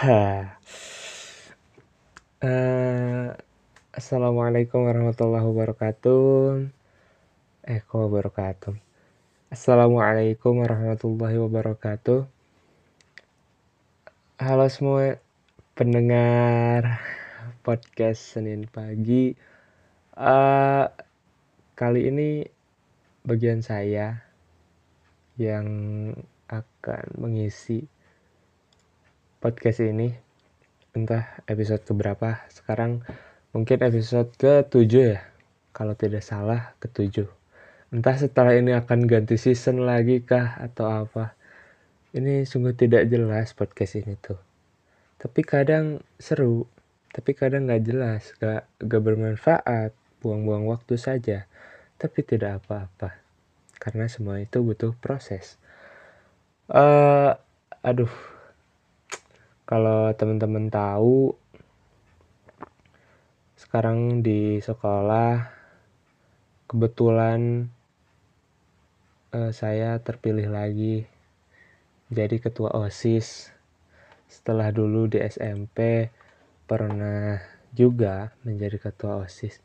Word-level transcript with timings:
Eh, 0.00 0.48
Assalamualaikum 3.92 4.88
warahmatullahi 4.88 5.44
wabarakatuh. 5.44 6.72
Eh, 7.68 7.84
kok 7.84 8.00
wabarakatuh? 8.08 8.80
Assalamualaikum 9.52 10.64
warahmatullahi 10.64 11.36
wabarakatuh. 11.36 12.24
Halo 14.40 14.66
semua 14.72 15.20
pendengar 15.76 17.04
podcast 17.60 18.24
Senin 18.24 18.72
pagi. 18.72 19.36
Eh, 20.16 20.86
kali 21.76 22.00
ini 22.08 22.48
bagian 23.20 23.60
saya 23.60 24.24
yang 25.36 25.68
akan 26.48 27.04
mengisi 27.20 27.84
podcast 29.40 29.82
ini. 29.82 30.14
Entah 30.94 31.42
episode 31.48 31.82
keberapa 31.82 32.44
sekarang 32.52 33.02
mungkin 33.56 33.80
episode 33.82 34.30
ke-7 34.36 34.92
ya. 34.92 35.20
Kalau 35.74 35.98
tidak 35.98 36.22
salah 36.22 36.76
ke-7 36.78 37.40
entah 37.90 38.14
setelah 38.14 38.54
ini 38.54 38.70
akan 38.70 39.10
ganti 39.10 39.34
season 39.34 39.82
lagi 39.82 40.22
kah 40.22 40.58
atau 40.62 40.86
apa. 40.86 41.34
Ini 42.14 42.46
sungguh 42.46 42.74
tidak 42.74 43.06
jelas 43.10 43.54
podcast 43.54 43.98
ini 43.98 44.14
tuh. 44.18 44.38
Tapi 45.18 45.42
kadang 45.42 46.02
seru 46.18 46.66
tapi 47.10 47.34
kadang 47.34 47.66
nggak 47.66 47.82
jelas 47.82 48.30
gak, 48.38 48.66
gak 48.78 49.02
bermanfaat. 49.02 49.90
Buang-buang 50.22 50.68
waktu 50.70 50.94
saja 51.00 51.50
tapi 51.98 52.22
tidak 52.22 52.62
apa-apa. 52.62 53.18
Karena 53.80 54.06
semua 54.06 54.38
itu 54.38 54.62
butuh 54.62 54.94
proses. 55.00 55.58
Uh, 56.70 57.34
aduh 57.82 58.12
kalau 59.70 60.10
teman-teman 60.18 60.66
tahu 60.66 61.30
sekarang 63.54 64.18
di 64.18 64.58
sekolah 64.58 65.46
kebetulan 66.66 67.70
uh, 69.30 69.54
saya 69.54 70.02
terpilih 70.02 70.50
lagi 70.50 71.06
jadi 72.10 72.42
ketua 72.42 72.74
OSIS. 72.74 73.54
Setelah 74.26 74.74
dulu 74.74 75.06
di 75.06 75.22
SMP 75.22 76.10
pernah 76.66 77.38
juga 77.70 78.34
menjadi 78.42 78.74
ketua 78.90 79.22
OSIS. 79.22 79.62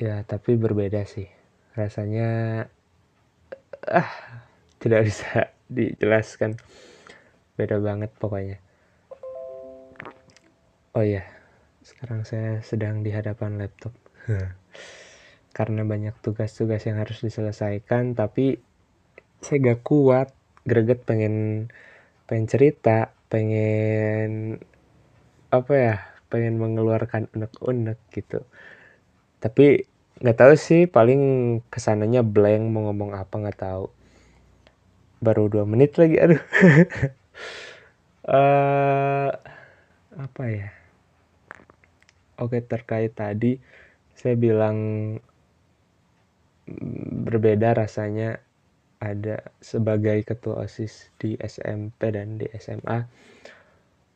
Ya 0.00 0.24
tapi 0.24 0.56
berbeda 0.56 1.04
sih. 1.04 1.28
Rasanya 1.76 2.64
ah 3.92 4.10
tidak 4.80 5.04
bisa 5.04 5.52
dijelaskan. 5.68 6.56
Beda 7.60 7.76
banget 7.76 8.08
pokoknya 8.16 8.69
Oh 10.90 11.06
iya, 11.06 11.22
sekarang 11.86 12.26
saya 12.26 12.66
sedang 12.66 13.06
di 13.06 13.14
hadapan 13.14 13.62
laptop. 13.62 13.94
Karena 15.56 15.86
banyak 15.86 16.18
tugas-tugas 16.18 16.82
yang 16.82 16.98
harus 16.98 17.22
diselesaikan, 17.22 18.18
tapi 18.18 18.58
saya 19.38 19.56
gak 19.70 19.86
kuat, 19.86 20.34
greget 20.66 21.06
pengen 21.06 21.70
pengen 22.26 22.46
cerita, 22.50 23.14
pengen 23.30 24.58
apa 25.54 25.72
ya, 25.78 25.96
pengen 26.26 26.58
mengeluarkan 26.58 27.30
unek-unek 27.38 27.98
gitu. 28.10 28.42
Tapi 29.38 29.86
nggak 30.18 30.38
tahu 30.42 30.52
sih, 30.58 30.90
paling 30.90 31.22
ke 31.70 31.78
sananya 31.78 32.26
blank 32.26 32.66
mau 32.66 32.90
ngomong 32.90 33.14
apa 33.14 33.34
nggak 33.38 33.60
tahu. 33.62 33.86
Baru 35.22 35.52
dua 35.52 35.68
menit 35.68 35.94
lagi, 36.00 36.16
aduh. 36.18 36.40
uh, 38.26 39.30
apa 40.26 40.44
ya? 40.50 40.79
Oke, 42.40 42.64
terkait 42.64 43.12
tadi 43.12 43.60
saya 44.16 44.34
bilang 44.36 44.78
berbeda 47.28 47.76
rasanya 47.76 48.40
ada 49.00 49.48
sebagai 49.64 50.20
ketua 50.28 50.68
OSIS 50.68 51.08
di 51.16 51.36
SMP 51.40 52.12
dan 52.12 52.36
di 52.36 52.46
SMA. 52.56 53.08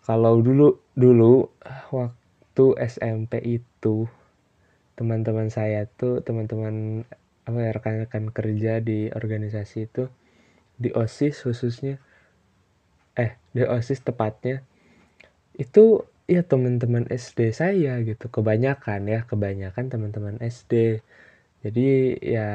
Kalau 0.05 0.45
dulu 0.45 0.77
dulu 0.93 1.49
waktu 1.93 2.67
SMP 2.85 3.41
itu 3.41 4.05
teman-teman 4.95 5.49
saya 5.49 5.89
tuh 5.89 6.21
teman-teman 6.21 7.03
apa 7.45 7.59
ya 7.61 7.71
rekan-rekan 7.73 8.29
kerja 8.33 8.81
di 8.85 9.09
organisasi 9.09 9.89
itu 9.89 10.05
di 10.77 10.93
OSIS 10.93 11.45
khususnya 11.45 12.01
eh 13.17 13.37
di 13.57 13.65
OSIS 13.65 14.05
tepatnya 14.05 14.61
itu 15.57 16.05
ya 16.25 16.41
teman-teman 16.45 17.05
SD 17.13 17.53
saya 17.53 18.01
gitu. 18.05 18.29
Kebanyakan 18.33 19.01
ya 19.09 19.21
kebanyakan 19.29 19.85
teman-teman 19.93 20.37
SD 20.41 21.05
jadi 21.65 21.89
ya 22.21 22.51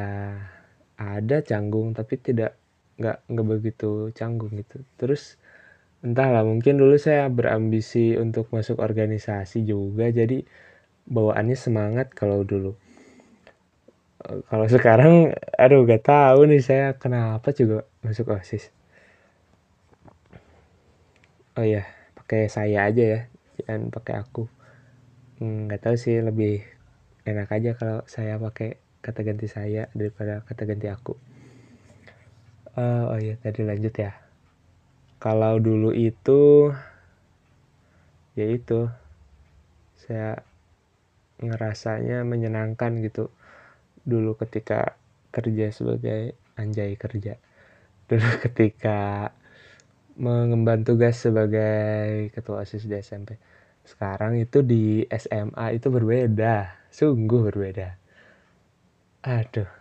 ada 1.00 1.38
canggung 1.42 1.98
tapi 1.98 2.22
tidak 2.22 2.54
nggak 3.00 3.18
nggak 3.30 3.48
begitu 3.48 4.14
canggung 4.18 4.54
gitu. 4.58 4.82
Terus 4.98 5.38
entahlah 6.06 6.44
mungkin 6.46 6.80
dulu 6.80 6.96
saya 6.98 7.28
berambisi 7.30 8.16
untuk 8.18 8.50
masuk 8.54 8.80
organisasi 8.80 9.66
juga 9.66 10.10
jadi 10.10 10.44
bawaannya 11.10 11.58
semangat 11.58 12.14
kalau 12.14 12.46
dulu. 12.46 12.74
Kalau 14.20 14.68
sekarang 14.68 15.32
aduh 15.56 15.88
gak 15.88 16.04
tahu 16.06 16.44
nih 16.52 16.60
saya 16.60 16.88
kenapa 17.00 17.56
juga 17.56 17.88
masuk 18.04 18.36
osis. 18.36 18.68
Oh 21.58 21.66
ya 21.66 21.88
pakai 22.20 22.52
saya 22.52 22.92
aja 22.92 23.04
ya 23.04 23.22
jangan 23.60 23.92
pakai 23.92 24.16
aku. 24.24 24.48
Hmm, 25.40 25.68
nggak 25.68 25.82
tahu 25.84 25.96
sih 25.96 26.20
lebih 26.20 26.64
enak 27.28 27.48
aja 27.52 27.72
kalau 27.76 28.04
saya 28.08 28.36
pakai 28.40 28.80
kata 29.00 29.24
ganti 29.24 29.48
saya 29.48 29.88
daripada 29.96 30.44
kata 30.44 30.64
ganti 30.68 30.88
aku. 30.92 31.16
Uh, 32.76 33.12
oh 33.12 33.20
iya 33.20 33.36
tadi 33.40 33.64
lanjut 33.64 33.92
ya. 33.96 34.16
Kalau 35.20 35.60
dulu 35.60 35.92
itu 35.92 36.72
ya 38.40 38.48
itu. 38.48 38.88
Saya 40.00 40.42
ngerasanya 41.40 42.24
menyenangkan 42.24 43.00
gitu. 43.04 43.32
Dulu 44.04 44.36
ketika 44.40 44.96
kerja 45.32 45.72
sebagai 45.72 46.36
anjay 46.60 47.00
kerja. 47.00 47.40
Dulu 48.12 48.30
ketika 48.44 49.32
mengemban 50.20 50.84
tugas 50.84 51.16
sebagai 51.24 52.28
ketua 52.36 52.68
OSIS 52.68 52.84
di 52.86 53.00
SMP. 53.00 53.40
Sekarang 53.88 54.36
itu 54.36 54.60
di 54.60 55.08
SMA 55.08 55.80
itu 55.80 55.88
berbeda, 55.88 56.76
sungguh 56.92 57.48
berbeda. 57.50 57.96
Aduh. 59.24 59.72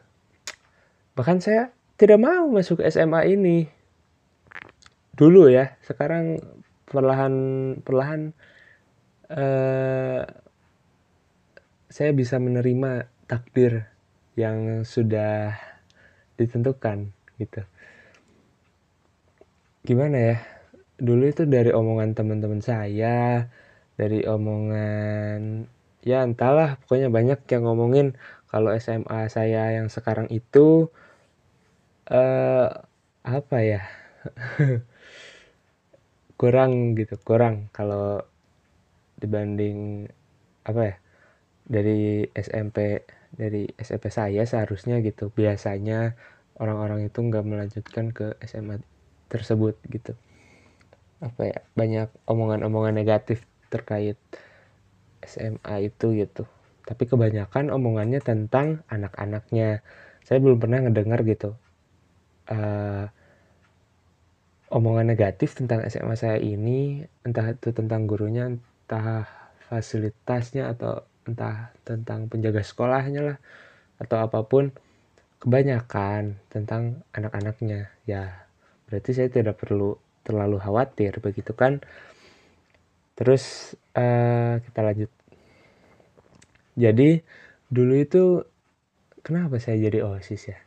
Bahkan 1.19 1.43
saya 1.43 1.75
tidak 1.99 2.23
mau 2.23 2.47
masuk 2.47 2.79
SMA 2.87 3.35
ini. 3.35 3.67
Dulu 5.19 5.51
ya, 5.51 5.75
sekarang 5.83 6.39
perlahan 6.87 7.35
perlahan 7.83 8.31
uh, 9.35 10.23
saya 11.91 12.11
bisa 12.15 12.39
menerima 12.39 13.11
takdir 13.27 13.91
yang 14.39 14.87
sudah 14.87 15.59
ditentukan 16.39 17.11
gitu 17.43 17.67
gimana 19.89 20.17
ya? 20.21 20.37
Dulu 21.01 21.25
itu 21.33 21.49
dari 21.49 21.73
omongan 21.73 22.13
teman-teman 22.13 22.61
saya 22.61 23.49
dari 23.97 24.21
omongan 24.29 25.65
ya 26.05 26.23
entahlah 26.29 26.77
pokoknya 26.85 27.09
banyak 27.09 27.41
yang 27.51 27.63
ngomongin 27.67 28.07
kalau 28.53 28.71
SMA 28.77 29.33
saya 29.33 29.75
yang 29.81 29.89
sekarang 29.89 30.29
itu 30.29 30.93
uh, 32.13 32.69
apa 33.25 33.59
ya? 33.65 33.83
Kurang 36.41 36.95
gitu 36.95 37.17
kurang 37.25 37.73
kalau 37.73 38.21
dibanding 39.17 40.05
apa 40.69 40.83
ya? 40.85 40.97
Dari 41.65 42.29
SMP 42.37 43.09
dari 43.33 43.73
SMP 43.81 44.13
saya 44.13 44.45
seharusnya 44.45 45.01
gitu. 45.01 45.33
Biasanya 45.33 46.13
orang-orang 46.61 47.09
itu 47.09 47.19
nggak 47.25 47.45
melanjutkan 47.49 48.13
ke 48.13 48.37
SMA 48.45 48.79
tersebut 49.29 49.77
gitu. 49.89 50.13
Apa 51.23 51.43
ya 51.47 51.59
banyak 51.77 52.09
omongan-omongan 52.29 52.97
negatif 52.97 53.45
terkait 53.69 54.17
SMA 55.25 55.93
itu 55.93 56.17
gitu. 56.17 56.49
Tapi 56.89 57.05
kebanyakan 57.05 57.69
omongannya 57.69 58.25
tentang 58.25 58.81
anak-anaknya. 58.89 59.85
Saya 60.25 60.41
belum 60.41 60.57
pernah 60.57 60.81
ngedengar 60.81 61.21
gitu. 61.29 61.53
Uh, 62.49 63.13
omongan 64.73 65.13
negatif 65.13 65.57
tentang 65.57 65.85
SMA 65.89 66.17
saya 66.17 66.41
ini 66.41 67.05
entah 67.25 67.53
itu 67.53 67.73
tentang 67.77 68.09
gurunya 68.09 68.49
entah 68.49 69.29
fasilitasnya 69.69 70.73
atau 70.73 71.05
entah 71.29 71.77
tentang 71.85 72.29
penjaga 72.33 72.65
sekolahnya 72.65 73.21
lah 73.21 73.39
atau 74.01 74.17
apa 74.25 74.41
pun 74.49 74.73
kebanyakan 75.45 76.41
tentang 76.49 77.05
anak-anaknya. 77.13 77.93
Ya 78.09 78.48
berarti 78.89 79.13
saya 79.13 79.29
tidak 79.29 79.61
perlu 79.61 79.95
terlalu 80.25 80.57
khawatir 80.61 81.21
begitu 81.21 81.53
kan? 81.53 81.85
Terus 83.17 83.75
uh, 83.97 84.61
kita 84.65 84.81
lanjut. 84.81 85.11
Jadi 86.79 87.21
dulu 87.69 87.95
itu 87.99 88.45
kenapa 89.21 89.61
saya 89.61 89.77
jadi 89.77 90.05
osis 90.05 90.43
ya? 90.53 90.59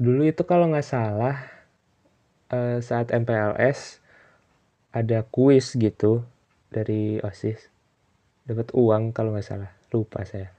Dulu 0.00 0.26
itu 0.26 0.42
kalau 0.42 0.70
nggak 0.70 0.86
salah 0.86 1.36
uh, 2.50 2.82
saat 2.82 3.14
MPLS 3.14 4.02
ada 4.90 5.22
kuis 5.26 5.74
gitu 5.78 6.26
dari 6.70 7.22
osis. 7.22 7.70
Dapat 8.46 8.74
uang 8.74 9.14
kalau 9.14 9.34
nggak 9.34 9.46
salah. 9.46 9.70
Lupa 9.94 10.26
saya. 10.26 10.50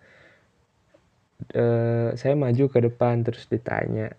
Uh, 1.51 2.15
saya 2.15 2.37
maju 2.39 2.71
ke 2.71 2.79
depan 2.79 3.19
terus 3.27 3.51
ditanya 3.51 4.15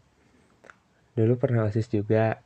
dulu 1.17 1.41
pernah 1.41 1.67
osis 1.67 1.89
juga. 1.89 2.45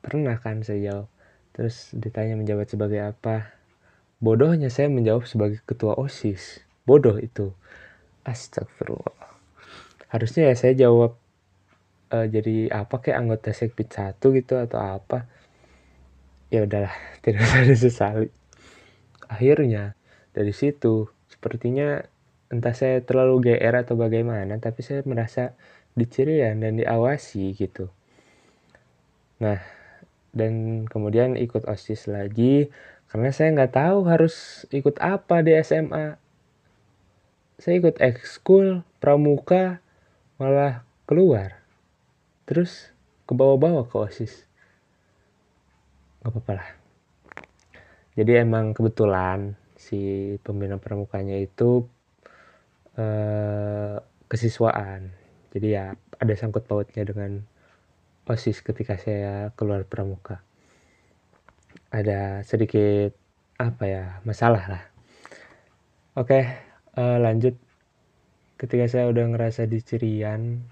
Pernah 0.00 0.38
kan 0.40 0.62
saya 0.62 0.80
jawab. 0.80 1.08
Terus 1.54 1.90
ditanya 1.92 2.38
menjawab 2.38 2.70
sebagai 2.70 3.02
apa? 3.02 3.52
Bodohnya 4.22 4.70
saya 4.70 4.88
menjawab 4.88 5.26
sebagai 5.26 5.60
ketua 5.66 5.98
osis. 5.98 6.62
Bodoh 6.86 7.18
itu. 7.18 7.50
Astagfirullah. 8.24 9.36
Harusnya 10.08 10.48
ya 10.48 10.54
saya 10.54 10.72
jawab 10.78 11.18
uh, 12.14 12.26
jadi 12.30 12.70
apa 12.70 13.02
kayak 13.02 13.18
anggota 13.18 13.50
sekbid 13.50 13.90
satu 13.90 14.30
gitu 14.32 14.56
atau 14.56 14.78
apa? 14.78 15.26
Ya 16.48 16.62
udahlah 16.64 16.94
tidak 17.26 17.44
usah 17.44 17.66
disesali 17.66 18.30
akhirnya 19.28 19.96
dari 20.30 20.52
situ 20.52 21.08
sepertinya 21.26 22.04
entah 22.52 22.76
saya 22.76 23.00
terlalu 23.02 23.50
GR 23.50 23.74
atau 23.74 23.98
bagaimana 23.98 24.60
tapi 24.60 24.84
saya 24.84 25.02
merasa 25.08 25.56
dicirian 25.98 26.60
dan 26.60 26.78
diawasi 26.78 27.54
gitu 27.56 27.90
nah 29.44 29.60
dan 30.32 30.84
kemudian 30.88 31.36
ikut 31.36 31.68
osis 31.68 32.08
lagi 32.08 32.72
karena 33.12 33.28
saya 33.28 33.52
nggak 33.52 33.76
tahu 33.76 34.08
harus 34.08 34.64
ikut 34.72 34.96
apa 35.04 35.44
di 35.44 35.52
SMA 35.60 36.16
saya 37.58 37.78
ikut 37.78 38.02
ekskul 38.02 38.82
pramuka 38.98 39.78
malah 40.42 40.82
keluar. 41.06 41.62
Terus 42.44 42.90
ke 43.24 43.32
bawah-bawah 43.32 43.86
ke 43.86 43.96
osis. 43.96 44.44
Nggak 46.20 46.30
apa-apa 46.34 46.52
lah. 46.58 46.70
Jadi 48.14 48.32
emang 48.36 48.74
kebetulan 48.74 49.54
si 49.78 50.34
pembina 50.42 50.76
pramukanya 50.76 51.38
itu 51.38 51.86
eh, 52.98 53.96
kesiswaan. 54.26 55.14
Jadi 55.54 55.66
ya 55.70 55.94
ada 56.18 56.34
sangkut 56.34 56.66
pautnya 56.66 57.06
dengan 57.06 57.46
osis 58.24 58.64
ketika 58.64 58.96
saya 58.96 59.52
keluar 59.52 59.84
pramuka. 59.84 60.40
Ada 61.92 62.42
sedikit 62.42 63.12
apa 63.60 63.84
ya 63.86 64.04
masalah 64.24 64.64
lah. 64.66 64.82
Oke 66.16 66.48
uh, 66.96 67.18
lanjut. 67.20 67.54
Ketika 68.54 68.88
saya 68.88 69.10
udah 69.10 69.28
ngerasa 69.28 69.68
dicirian 69.68 70.64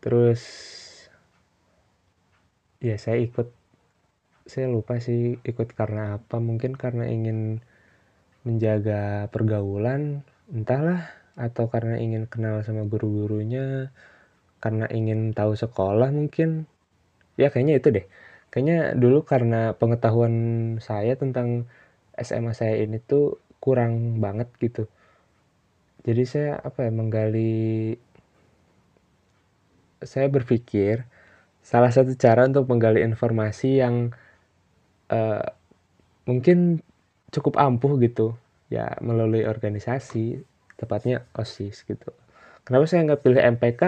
terus 0.00 0.40
ya 2.80 2.96
saya 2.96 3.20
ikut. 3.20 3.52
Saya 4.48 4.72
lupa 4.72 4.96
sih 4.96 5.36
ikut 5.44 5.76
karena 5.76 6.16
apa. 6.16 6.40
Mungkin 6.40 6.72
karena 6.72 7.04
ingin 7.04 7.60
menjaga 8.48 9.28
pergaulan 9.28 10.24
entahlah. 10.48 11.04
Atau 11.38 11.70
karena 11.70 12.02
ingin 12.02 12.26
kenal 12.26 12.66
sama 12.66 12.82
guru-gurunya 12.82 13.94
karena 14.58 14.90
ingin 14.90 15.30
tahu 15.30 15.54
sekolah 15.54 16.10
mungkin 16.10 16.66
ya 17.40 17.48
kayaknya 17.54 17.78
itu 17.78 17.88
deh. 17.94 18.06
Kayaknya 18.50 18.78
dulu 18.98 19.22
karena 19.22 19.72
pengetahuan 19.78 20.34
saya 20.82 21.14
tentang 21.14 21.70
SMA 22.18 22.52
saya 22.56 22.74
ini 22.82 22.98
tuh 22.98 23.38
kurang 23.62 24.18
banget 24.18 24.50
gitu. 24.58 24.90
Jadi 26.02 26.22
saya 26.26 26.58
apa 26.58 26.88
ya 26.88 26.90
menggali 26.90 27.94
saya 30.02 30.30
berpikir 30.30 31.06
salah 31.62 31.90
satu 31.92 32.14
cara 32.14 32.46
untuk 32.48 32.70
menggali 32.70 33.02
informasi 33.04 33.82
yang 33.82 34.14
uh, 35.10 35.44
mungkin 36.24 36.80
cukup 37.28 37.60
ampuh 37.60 38.00
gitu 38.00 38.34
ya 38.72 38.96
melalui 39.04 39.44
organisasi 39.44 40.40
tepatnya 40.78 41.26
osis 41.36 41.84
gitu. 41.84 42.14
Kenapa 42.64 42.84
saya 42.88 43.04
nggak 43.04 43.22
pilih 43.24 43.42
MPK 43.58 43.82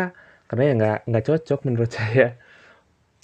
karena 0.50 0.62
ya 0.66 0.72
nggak 0.76 0.98
nggak 1.08 1.24
cocok 1.24 1.60
menurut 1.68 1.90
saya 1.98 2.36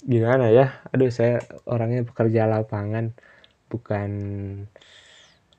gimana 0.07 0.47
ya? 0.49 0.79
Aduh 0.95 1.11
saya 1.11 1.43
orangnya 1.67 2.07
pekerja 2.07 2.47
lapangan 2.47 3.11
bukan 3.67 4.11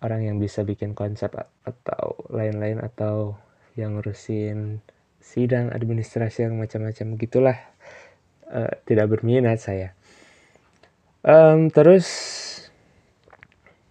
orang 0.01 0.21
yang 0.25 0.37
bisa 0.41 0.65
bikin 0.65 0.97
konsep 0.97 1.29
atau 1.69 2.17
lain-lain 2.33 2.81
atau 2.81 3.37
yang 3.77 4.01
ngurusin 4.01 4.81
sidang 5.21 5.69
administrasi 5.69 6.49
yang 6.49 6.57
macam-macam 6.57 7.07
gitulah. 7.21 7.59
Uh, 8.49 8.73
tidak 8.89 9.13
berminat 9.13 9.61
saya. 9.61 9.93
Um, 11.21 11.69
terus 11.69 12.09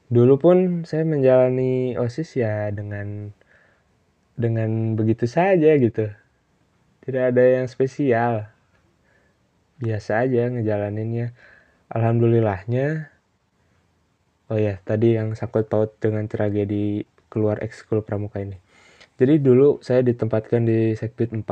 dulu 0.09 0.42
pun 0.42 0.57
saya 0.89 1.06
menjalani 1.06 1.94
osis 1.94 2.42
ya 2.42 2.74
dengan 2.74 3.30
dengan 4.33 4.98
begitu 4.98 5.30
saja 5.30 5.77
gitu. 5.77 6.09
Tidak 7.06 7.24
ada 7.30 7.44
yang 7.45 7.69
spesial 7.69 8.56
biasa 9.78 10.26
aja 10.26 10.50
ngejalaninnya 10.50 11.34
alhamdulillahnya 11.94 13.18
Oh 14.48 14.56
ya, 14.56 14.80
tadi 14.88 15.20
yang 15.20 15.36
sakut 15.36 15.68
paut 15.68 15.92
dengan 16.00 16.24
tragedi 16.24 17.04
keluar 17.28 17.60
ekskul 17.60 18.00
pramuka 18.00 18.40
ini. 18.40 18.56
Jadi 19.20 19.44
dulu 19.44 19.84
saya 19.84 20.00
ditempatkan 20.08 20.64
di 20.64 20.96
Sekbid 20.96 21.36
4. 21.36 21.44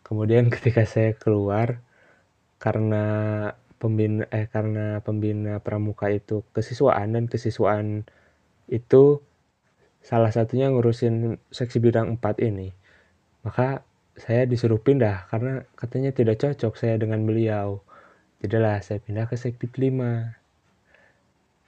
Kemudian 0.00 0.48
ketika 0.54 0.88
saya 0.88 1.12
keluar 1.12 1.84
karena 2.56 3.04
pembina 3.76 4.24
eh 4.32 4.48
karena 4.48 5.04
pembina 5.04 5.60
pramuka 5.60 6.08
itu 6.12 6.44
kesiswaan 6.56 7.16
dan 7.16 7.24
kesiswaan 7.28 8.04
itu 8.72 9.20
salah 10.00 10.32
satunya 10.32 10.72
ngurusin 10.72 11.36
seksi 11.52 11.76
bidang 11.76 12.16
4 12.16 12.40
ini. 12.40 12.72
Maka 13.44 13.84
saya 14.20 14.44
disuruh 14.44 14.78
pindah 14.78 15.26
karena 15.32 15.64
katanya 15.74 16.12
tidak 16.12 16.36
cocok 16.38 16.76
saya 16.76 17.00
dengan 17.00 17.24
beliau. 17.24 17.80
Jadilah 18.44 18.80
saya 18.84 19.00
pindah 19.00 19.24
ke 19.28 19.36
Sekbid 19.36 19.72
5 19.76 20.36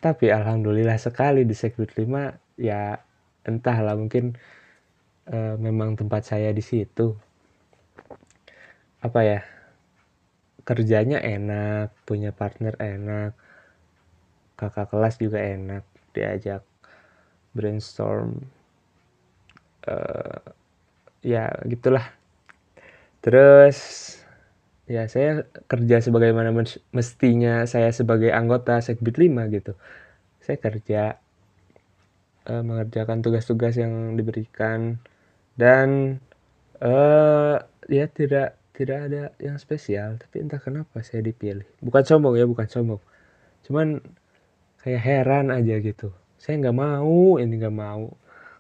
tapi 0.02 0.34
alhamdulillah 0.34 0.98
sekali 0.98 1.46
di 1.46 1.54
Sekbid 1.54 1.94
5 1.94 2.60
ya 2.60 2.98
entahlah 3.46 3.94
mungkin 3.96 4.36
uh, 5.30 5.56
memang 5.56 5.96
tempat 5.96 6.28
saya 6.28 6.52
di 6.52 6.60
situ. 6.60 7.16
Apa 9.02 9.20
ya 9.24 9.40
kerjanya 10.62 11.18
enak 11.18 11.90
punya 12.06 12.30
partner 12.30 12.78
enak 12.78 13.34
kakak 14.54 14.94
kelas 14.94 15.18
juga 15.18 15.42
enak 15.42 15.82
diajak 16.14 16.62
brainstorm 17.50 18.46
uh, 19.90 20.38
ya 21.22 21.50
gitulah 21.66 22.21
terus 23.22 23.78
ya 24.90 25.06
saya 25.06 25.46
kerja 25.70 26.02
sebagaimana 26.02 26.50
mestinya 26.92 27.64
saya 27.64 27.94
sebagai 27.94 28.34
anggota 28.34 28.82
Sekbid 28.82 29.16
5 29.16 29.54
gitu. 29.56 29.72
Saya 30.42 30.58
kerja 30.58 31.02
uh, 32.50 32.62
mengerjakan 32.66 33.22
tugas-tugas 33.22 33.78
yang 33.78 34.18
diberikan. 34.18 34.98
Dan 35.52 36.18
uh, 36.82 37.60
ya 37.86 38.08
tidak 38.10 38.58
tidak 38.74 38.98
ada 39.08 39.22
yang 39.38 39.56
spesial. 39.60 40.18
Tapi 40.18 40.42
entah 40.42 40.58
kenapa 40.58 41.00
saya 41.04 41.22
dipilih. 41.22 41.66
Bukan 41.80 42.02
sombong 42.02 42.34
ya 42.36 42.48
bukan 42.48 42.66
sombong. 42.66 43.02
Cuman 43.64 44.02
kayak 44.82 45.02
heran 45.02 45.54
aja 45.54 45.78
gitu. 45.78 46.10
Saya 46.42 46.58
nggak 46.58 46.76
mau 46.76 47.38
ini 47.38 47.54
nggak 47.60 47.76
mau. 47.76 48.10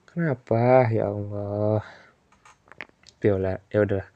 Kenapa? 0.06 0.86
Ya 0.92 1.10
Allah. 1.10 1.82
Ya 3.22 3.58
ya 3.70 3.78
udah 3.86 4.11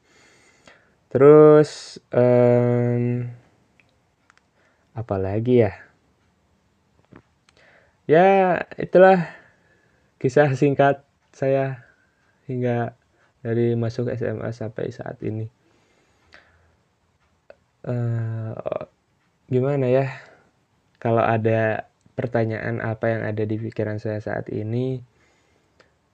Terus 1.06 2.02
um, 2.10 3.30
lagi 4.96 5.62
ya? 5.62 5.72
Ya 8.10 8.26
itulah 8.78 9.30
kisah 10.18 10.50
singkat 10.58 11.06
saya 11.30 11.86
hingga 12.50 12.94
dari 13.42 13.78
masuk 13.78 14.10
SMA 14.14 14.50
sampai 14.50 14.90
saat 14.90 15.22
ini. 15.22 15.46
Uh, 17.86 18.54
gimana 19.46 19.86
ya? 19.86 20.10
Kalau 20.98 21.22
ada 21.22 21.86
pertanyaan 22.18 22.82
apa 22.82 23.14
yang 23.14 23.22
ada 23.22 23.46
di 23.46 23.54
pikiran 23.62 24.02
saya 24.02 24.18
saat 24.18 24.50
ini, 24.50 24.98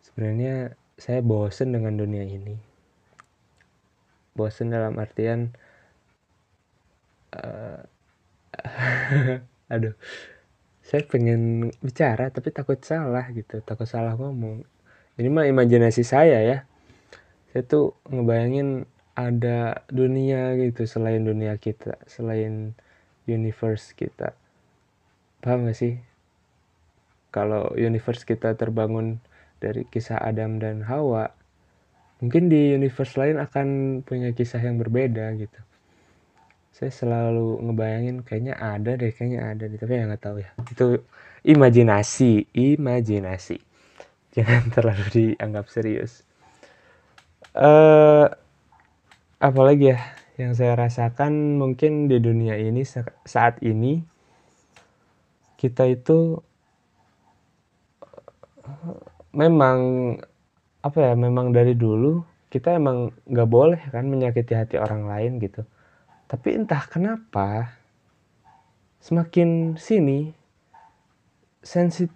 sebenarnya 0.04 0.76
saya 1.00 1.24
bosen 1.24 1.72
dengan 1.72 1.96
dunia 1.96 2.28
ini 2.28 2.71
bosen 4.32 4.72
dalam 4.72 4.96
artian 4.96 5.52
uh, 7.36 7.80
aduh 9.74 9.96
saya 10.82 11.08
pengen 11.08 11.72
bicara 11.80 12.28
tapi 12.28 12.52
takut 12.52 12.76
salah 12.84 13.24
gitu 13.32 13.62
takut 13.64 13.88
salah 13.88 14.12
ngomong. 14.18 14.66
Ini 15.16 15.28
mah 15.30 15.48
imajinasi 15.48 16.02
saya 16.02 16.42
ya. 16.42 16.58
Saya 17.54 17.62
tuh 17.64 17.96
ngebayangin 18.10 18.84
ada 19.12 19.84
dunia 19.92 20.56
gitu 20.56 20.88
selain 20.88 21.22
dunia 21.24 21.56
kita 21.56 21.96
selain 22.10 22.76
universe 23.24 23.94
kita. 23.94 24.34
Paham 25.40 25.70
gak 25.70 25.78
sih? 25.78 25.94
Kalau 27.32 27.72
universe 27.78 28.28
kita 28.28 28.52
terbangun 28.58 29.22
dari 29.62 29.86
kisah 29.88 30.20
Adam 30.20 30.60
dan 30.60 30.84
Hawa 30.84 31.32
mungkin 32.22 32.46
di 32.46 32.78
universe 32.78 33.18
lain 33.18 33.36
akan 33.42 33.66
punya 34.06 34.30
kisah 34.30 34.62
yang 34.62 34.78
berbeda 34.78 35.34
gitu. 35.36 35.60
Saya 36.70 36.94
selalu 36.94 37.58
ngebayangin 37.66 38.22
kayaknya 38.22 38.54
ada 38.56 38.94
deh 38.94 39.10
kayaknya 39.10 39.40
ada 39.50 39.64
deh. 39.66 39.76
Tapi 39.76 39.92
ya 39.98 40.02
nggak 40.06 40.22
tahu 40.22 40.36
ya. 40.38 40.50
Itu 40.70 40.86
imajinasi 41.42 42.54
imajinasi. 42.54 43.58
Jangan 44.38 44.70
terlalu 44.70 45.04
dianggap 45.10 45.66
serius. 45.68 46.22
Uh, 47.52 48.30
apalagi 49.42 49.92
ya 49.92 50.00
yang 50.40 50.56
saya 50.56 50.72
rasakan 50.78 51.60
mungkin 51.60 52.08
di 52.08 52.16
dunia 52.16 52.56
ini 52.56 52.80
saat 53.28 53.60
ini 53.60 54.00
kita 55.60 55.84
itu 55.90 56.40
memang 59.36 59.78
apa 60.82 60.98
ya 60.98 61.12
memang 61.14 61.54
dari 61.54 61.78
dulu 61.78 62.26
kita 62.50 62.76
emang 62.76 63.14
nggak 63.30 63.48
boleh 63.48 63.80
kan 63.88 64.04
menyakiti 64.04 64.52
hati 64.52 64.76
orang 64.76 65.08
lain 65.08 65.40
gitu. 65.40 65.64
Tapi 66.28 66.58
entah 66.58 66.84
kenapa 66.84 67.78
semakin 69.00 69.80
sini 69.80 70.36
sensit 71.64 72.12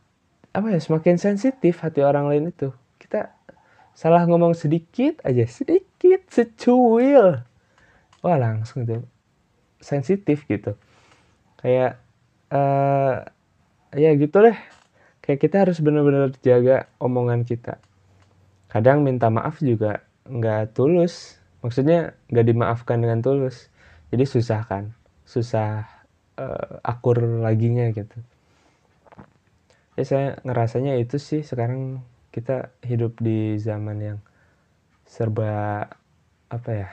apa 0.52 0.76
ya 0.76 0.80
semakin 0.82 1.16
sensitif 1.16 1.80
hati 1.80 2.04
orang 2.04 2.28
lain 2.28 2.52
itu. 2.52 2.74
Kita 3.00 3.32
salah 3.96 4.28
ngomong 4.28 4.52
sedikit 4.52 5.24
aja 5.24 5.46
sedikit 5.48 6.28
secuil. 6.28 7.40
Wah 8.20 8.36
langsung 8.36 8.84
tuh 8.84 9.06
sensitif 9.80 10.44
gitu. 10.50 10.76
Kayak 11.62 12.02
uh, 12.52 13.24
ya 13.96 14.10
gitu 14.20 14.36
deh. 14.42 14.58
Kayak 15.24 15.38
kita 15.38 15.56
harus 15.64 15.80
benar-benar 15.80 16.34
jaga 16.44 16.92
omongan 17.00 17.48
kita 17.48 17.80
kadang 18.66 19.06
minta 19.06 19.30
maaf 19.30 19.62
juga 19.62 20.02
nggak 20.26 20.74
tulus. 20.74 21.38
Maksudnya 21.62 22.14
nggak 22.30 22.46
dimaafkan 22.46 22.98
dengan 23.02 23.22
tulus. 23.22 23.70
Jadi 24.10 24.24
susah 24.26 24.62
kan? 24.66 24.94
Susah 25.26 25.86
uh, 26.38 26.78
akur 26.82 27.18
laginya 27.42 27.90
gitu. 27.90 28.18
Ya 29.96 30.04
saya 30.04 30.28
ngerasanya 30.44 31.00
itu 31.00 31.16
sih 31.16 31.40
sekarang 31.40 32.04
kita 32.30 32.68
hidup 32.84 33.16
di 33.16 33.56
zaman 33.56 33.98
yang 33.98 34.18
serba 35.08 35.86
apa 36.52 36.70
ya 36.70 36.90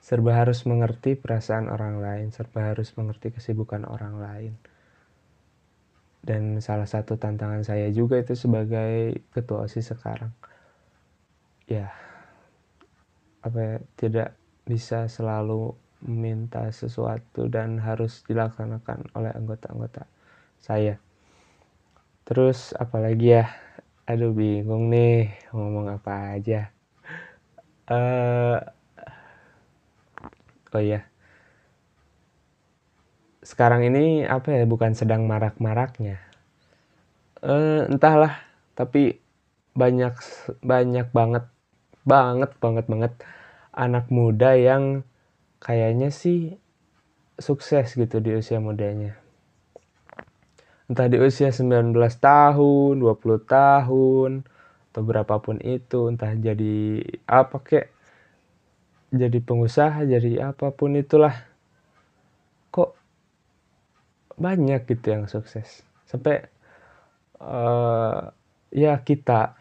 serba 0.00 0.32
harus 0.32 0.64
mengerti 0.64 1.12
perasaan 1.14 1.68
orang 1.68 2.00
lain 2.00 2.32
serba 2.32 2.72
harus 2.72 2.96
mengerti 2.96 3.36
kesibukan 3.36 3.84
orang 3.84 4.16
lain. 4.16 4.54
Dan 6.20 6.60
salah 6.60 6.88
satu 6.88 7.16
tantangan 7.16 7.64
saya 7.64 7.88
juga 7.92 8.20
itu 8.20 8.36
sebagai 8.36 9.24
ketua 9.32 9.64
osis 9.64 9.92
sekarang 9.92 10.32
ya 11.70 11.94
apa 13.46 13.58
ya 13.62 13.76
tidak 13.94 14.28
bisa 14.66 15.06
selalu 15.06 15.72
meminta 16.04 16.68
sesuatu 16.72 17.48
dan 17.48 17.80
harus 17.80 18.24
dilaksanakan 18.24 19.12
oleh 19.16 19.32
anggota-anggota 19.36 20.08
saya. 20.60 20.96
Terus 22.24 22.72
apalagi 22.76 23.40
ya? 23.40 23.44
Aduh 24.08 24.32
bingung 24.32 24.88
nih 24.88 25.30
ngomong 25.52 25.92
apa 25.92 26.36
aja. 26.36 26.72
Uh, 27.90 28.58
oh 30.72 30.82
ya. 30.82 31.04
Sekarang 33.44 33.84
ini 33.84 34.24
apa 34.24 34.52
ya? 34.56 34.64
Bukan 34.64 34.96
sedang 34.96 35.28
marak-maraknya. 35.28 36.20
Uh, 37.42 37.88
entahlah. 37.90 38.40
Tapi 38.78 39.20
banyak 39.74 40.14
banyak 40.64 41.08
banget 41.12 41.44
banget 42.10 42.50
banget 42.58 42.86
banget 42.90 43.12
anak 43.70 44.10
muda 44.10 44.58
yang 44.58 45.06
kayaknya 45.62 46.10
sih 46.10 46.58
sukses 47.40 47.96
gitu 47.96 48.18
di 48.18 48.36
usia 48.36 48.58
mudanya. 48.58 49.16
Entah 50.90 51.06
di 51.06 51.22
usia 51.22 51.54
19 51.54 51.94
tahun, 52.18 52.92
20 52.98 53.46
tahun, 53.46 54.30
atau 54.90 55.02
berapapun 55.06 55.62
itu, 55.62 56.10
entah 56.10 56.34
jadi 56.34 57.06
apa 57.30 57.62
kek, 57.62 57.86
jadi 59.14 59.38
pengusaha, 59.38 60.02
jadi 60.02 60.50
apa 60.50 60.74
pun 60.74 60.98
itulah. 60.98 61.46
Kok 62.74 62.90
banyak 64.34 64.82
gitu 64.90 65.06
yang 65.14 65.24
sukses. 65.30 65.86
Sampai 66.10 66.50
uh, 67.38 68.34
ya 68.74 68.98
kita, 68.98 69.59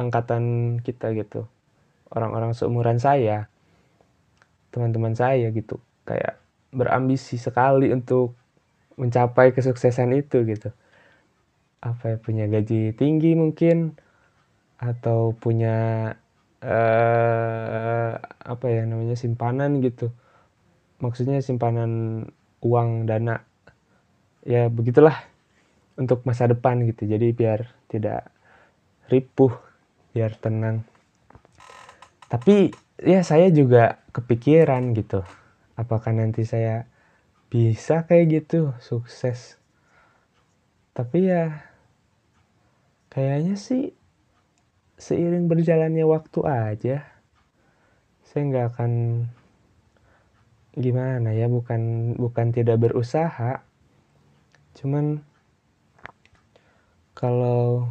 angkatan 0.00 0.76
kita 0.80 1.12
gitu, 1.12 1.44
orang-orang 2.08 2.56
seumuran 2.56 2.96
saya, 2.96 3.52
teman-teman 4.72 5.12
saya 5.12 5.52
gitu. 5.52 5.76
Kayak 6.08 6.40
berambisi 6.72 7.36
sekali 7.36 7.92
untuk 7.92 8.34
mencapai 8.96 9.52
kesuksesan 9.52 10.16
itu 10.16 10.42
gitu. 10.48 10.72
Apa 11.80 12.12
ya 12.12 12.16
punya 12.20 12.44
gaji 12.48 12.92
tinggi 12.96 13.32
mungkin 13.36 13.96
atau 14.80 15.36
punya 15.36 16.08
uh, 16.64 18.12
apa 18.20 18.66
ya 18.68 18.88
namanya 18.88 19.16
simpanan 19.16 19.80
gitu. 19.84 20.12
Maksudnya 21.00 21.40
simpanan 21.40 22.24
uang 22.60 23.08
dana. 23.08 23.44
Ya 24.44 24.68
begitulah 24.72 25.16
untuk 25.96 26.24
masa 26.24 26.48
depan 26.48 26.84
gitu. 26.88 27.04
Jadi 27.08 27.32
biar 27.32 27.68
tidak 27.88 28.28
ripuh 29.08 29.52
biar 30.10 30.34
tenang. 30.38 30.82
Tapi 32.30 32.70
ya 33.02 33.26
saya 33.26 33.50
juga 33.50 33.98
kepikiran 34.14 34.94
gitu. 34.94 35.26
Apakah 35.74 36.14
nanti 36.14 36.46
saya 36.46 36.86
bisa 37.50 38.06
kayak 38.06 38.42
gitu 38.42 38.74
sukses? 38.78 39.58
Tapi 40.94 41.30
ya 41.30 41.64
kayaknya 43.10 43.58
sih 43.58 43.90
seiring 45.00 45.48
berjalannya 45.48 46.04
waktu 46.04 46.40
aja 46.44 46.96
saya 48.30 48.42
nggak 48.46 48.66
akan 48.76 48.92
gimana 50.78 51.34
ya 51.34 51.50
bukan 51.50 52.14
bukan 52.14 52.54
tidak 52.54 52.78
berusaha. 52.78 53.66
Cuman 54.78 55.26
kalau 57.18 57.90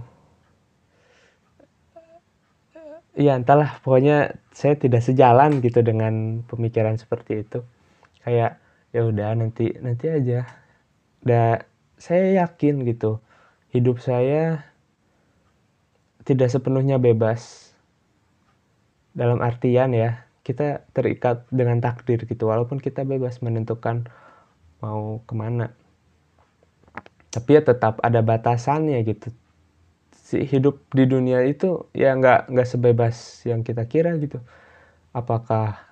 ya 3.20 3.36
entahlah. 3.36 3.84
Pokoknya 3.84 4.40
saya 4.56 4.80
tidak 4.80 5.04
sejalan 5.04 5.60
gitu 5.60 5.84
dengan 5.84 6.42
pemikiran 6.48 6.96
seperti 6.96 7.44
itu. 7.44 7.60
Kayak 8.24 8.64
ya 8.96 9.02
udah 9.04 9.36
nanti 9.36 9.76
nanti 9.84 10.08
aja. 10.08 10.48
Da 11.20 11.68
saya 12.00 12.48
yakin 12.48 12.88
gitu 12.88 13.20
hidup 13.76 14.00
saya 14.00 14.64
tidak 16.24 16.48
sepenuhnya 16.48 16.96
bebas. 16.96 17.76
Dalam 19.12 19.44
artian 19.44 19.92
ya 19.92 20.24
kita 20.48 20.88
terikat 20.96 21.44
dengan 21.52 21.84
takdir 21.84 22.24
gitu 22.24 22.48
walaupun 22.48 22.80
kita 22.80 23.04
bebas 23.04 23.44
menentukan 23.44 24.08
mau 24.80 25.20
ke 25.28 25.34
mana. 25.36 25.76
Tapi 27.30 27.60
ya 27.60 27.62
tetap 27.62 28.00
ada 28.00 28.24
batasannya 28.24 29.04
gitu 29.06 29.30
si 30.30 30.46
hidup 30.46 30.86
di 30.94 31.10
dunia 31.10 31.42
itu 31.42 31.90
ya 31.98 32.14
nggak 32.14 32.54
nggak 32.54 32.70
sebebas 32.70 33.42
yang 33.50 33.66
kita 33.66 33.90
kira 33.90 34.14
gitu. 34.22 34.38
Apakah 35.10 35.90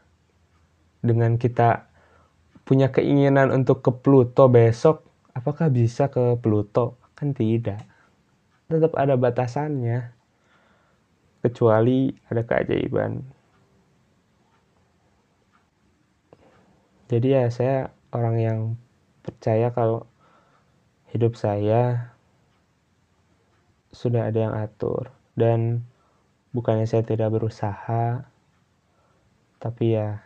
dengan 1.02 1.42
kita 1.42 1.90
punya 2.62 2.94
keinginan 2.94 3.50
untuk 3.50 3.82
ke 3.82 3.90
Pluto 3.90 4.46
besok 4.46 5.08
apakah 5.34 5.74
bisa 5.74 6.14
ke 6.14 6.38
Pluto? 6.38 7.02
Kan 7.18 7.34
tidak. 7.34 7.82
Tetap 8.70 8.94
ada 8.94 9.18
batasannya. 9.18 10.14
Kecuali 11.42 12.14
ada 12.30 12.46
keajaiban. 12.46 13.26
Jadi 17.08 17.28
ya 17.32 17.48
saya 17.50 17.90
orang 18.12 18.36
yang 18.38 18.60
percaya 19.24 19.72
kalau 19.72 20.04
hidup 21.10 21.40
saya 21.40 22.12
sudah 23.98 24.30
ada 24.30 24.40
yang 24.46 24.54
atur. 24.54 25.10
Dan 25.34 25.82
bukannya 26.54 26.86
saya 26.86 27.02
tidak 27.02 27.34
berusaha 27.34 28.22
tapi 29.58 29.98
ya 29.98 30.22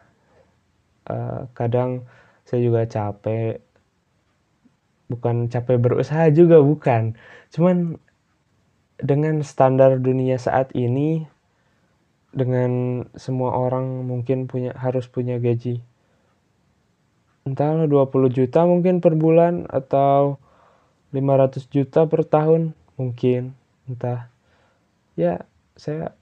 uh, 1.07 1.47
kadang 1.55 2.03
saya 2.43 2.59
juga 2.63 2.83
capek. 2.83 3.63
Bukan 5.11 5.51
capek 5.51 5.75
berusaha 5.79 6.31
juga 6.31 6.59
bukan. 6.63 7.15
Cuman 7.51 7.99
dengan 8.99 9.43
standar 9.43 9.99
dunia 9.99 10.39
saat 10.39 10.71
ini 10.71 11.27
dengan 12.31 13.03
semua 13.19 13.51
orang 13.59 14.07
mungkin 14.07 14.47
punya 14.47 14.71
harus 14.79 15.07
punya 15.11 15.35
gaji. 15.35 15.83
Entahlah 17.43 17.89
20 17.89 18.31
juta 18.31 18.63
mungkin 18.63 19.03
per 19.03 19.17
bulan 19.19 19.67
atau 19.67 20.39
500 21.11 21.67
juta 21.67 22.07
per 22.07 22.23
tahun 22.23 22.71
mungkin 22.95 23.51
entah. 23.91 24.31
Ya 25.19 25.43
saya 25.75 26.15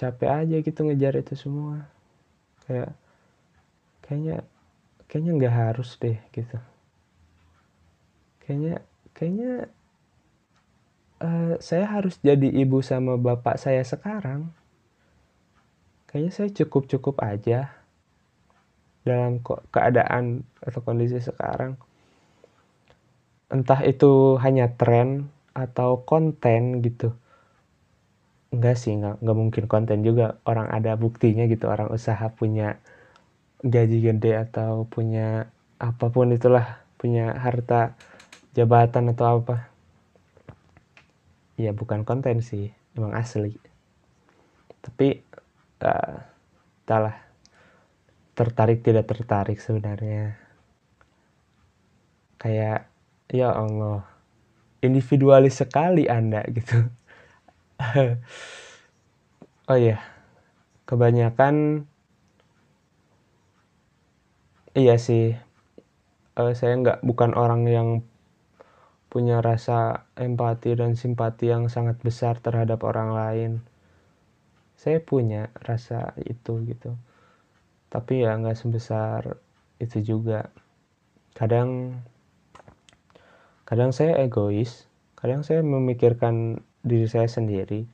capek 0.00 0.30
aja 0.32 0.56
gitu 0.64 0.80
ngejar 0.88 1.20
itu 1.20 1.36
semua. 1.36 1.84
Kayak 2.64 2.96
kayaknya 4.00 4.36
kayaknya 5.06 5.32
nggak 5.36 5.56
harus 5.68 5.90
deh 6.00 6.16
gitu. 6.32 6.56
Kayaknya 8.40 8.74
kayaknya 9.12 9.52
uh, 11.20 11.54
saya 11.60 11.86
harus 11.86 12.16
jadi 12.24 12.48
ibu 12.48 12.80
sama 12.80 13.20
bapak 13.20 13.60
saya 13.60 13.84
sekarang. 13.84 14.48
Kayaknya 16.08 16.32
saya 16.34 16.48
cukup-cukup 16.50 17.22
aja 17.22 17.70
dalam 19.06 19.38
keadaan 19.70 20.42
atau 20.58 20.80
kondisi 20.82 21.22
sekarang. 21.22 21.78
Entah 23.50 23.82
itu 23.82 24.38
hanya 24.42 24.70
tren 24.70 25.30
atau 25.54 26.02
konten 26.02 26.82
gitu. 26.84 27.14
Enggak 28.50 28.76
sih 28.82 28.98
enggak, 28.98 29.22
enggak 29.22 29.38
mungkin 29.38 29.64
konten 29.70 29.98
juga. 30.02 30.38
Orang 30.42 30.66
ada 30.70 30.98
buktinya 30.98 31.46
gitu 31.46 31.70
orang 31.70 31.90
usaha 31.94 32.26
punya 32.34 32.82
gaji 33.60 33.98
gede 34.00 34.40
atau 34.40 34.88
punya 34.88 35.52
apa 35.80 36.08
pun 36.08 36.32
itulah 36.32 36.80
punya 36.96 37.36
harta 37.38 37.94
jabatan 38.56 39.14
atau 39.14 39.40
apa. 39.40 39.70
Ya 41.60 41.70
bukan 41.76 42.02
konten 42.02 42.40
sih 42.40 42.72
emang 42.96 43.14
asli. 43.14 43.54
Tapi 44.80 45.20
uh, 45.84 46.16
entahlah 46.84 47.16
tertarik 48.34 48.80
tidak 48.80 49.06
tertarik 49.06 49.60
sebenarnya. 49.60 50.40
Kayak 52.40 52.88
ya 53.28 53.52
Allah 53.52 54.19
individualis 54.80 55.60
sekali 55.60 56.08
anda 56.08 56.44
gitu. 56.56 56.88
Oh 59.70 59.78
iya 59.78 60.02
kebanyakan 60.90 61.86
iya 64.74 64.98
sih. 64.98 65.38
Uh, 66.34 66.50
saya 66.58 66.74
nggak 66.78 67.06
bukan 67.06 67.38
orang 67.38 67.62
yang 67.70 67.88
punya 69.10 69.42
rasa 69.42 70.06
empati 70.14 70.74
dan 70.78 70.94
simpati 70.94 71.50
yang 71.50 71.70
sangat 71.70 71.98
besar 72.02 72.38
terhadap 72.42 72.82
orang 72.82 73.10
lain. 73.14 73.52
Saya 74.74 74.98
punya 75.02 75.50
rasa 75.62 76.14
itu 76.26 76.62
gitu. 76.66 76.98
Tapi 77.90 78.26
ya 78.26 78.34
nggak 78.38 78.58
sebesar 78.58 79.38
itu 79.82 79.98
juga. 80.02 80.50
Kadang 81.34 82.02
kadang 83.70 83.94
saya 83.94 84.18
egois 84.18 84.90
kadang 85.14 85.46
saya 85.46 85.62
memikirkan 85.62 86.66
diri 86.82 87.06
saya 87.06 87.30
sendiri 87.30 87.86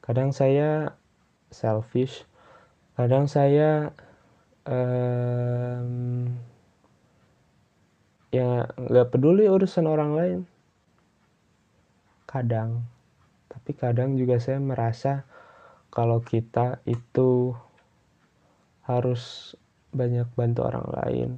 kadang 0.00 0.30
saya 0.30 0.94
selfish 1.50 2.22
kadang 2.94 3.26
saya 3.26 3.90
um, 4.68 6.30
ya 8.34 8.66
nggak 8.74 9.14
peduli 9.14 9.46
urusan 9.46 9.86
orang 9.86 10.12
lain. 10.18 10.40
Kadang 12.26 12.82
tapi 13.46 13.70
kadang 13.78 14.18
juga 14.18 14.42
saya 14.42 14.58
merasa 14.58 15.22
kalau 15.94 16.18
kita 16.18 16.82
itu 16.90 17.54
harus 18.82 19.54
banyak 19.94 20.26
bantu 20.34 20.66
orang 20.66 20.90
lain 20.90 21.30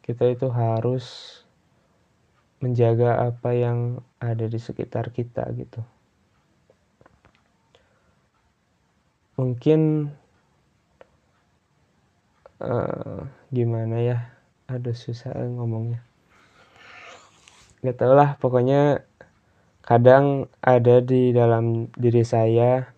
kita 0.00 0.32
itu 0.32 0.48
harus 0.48 1.04
menjaga 2.58 3.30
apa 3.30 3.54
yang 3.54 4.02
ada 4.18 4.46
di 4.50 4.58
sekitar 4.58 5.14
kita 5.14 5.46
gitu. 5.54 5.80
Mungkin 9.38 10.10
uh, 12.58 13.22
gimana 13.54 13.96
ya 14.02 14.18
ada 14.66 14.90
susah 14.90 15.34
ngomongnya. 15.34 16.02
Nggak 17.78 17.96
tau 17.96 18.14
lah 18.18 18.34
pokoknya 18.42 19.06
Kadang 19.88 20.52
ada 20.60 21.00
di 21.00 21.32
dalam 21.32 21.88
diri 21.96 22.20
saya 22.20 22.92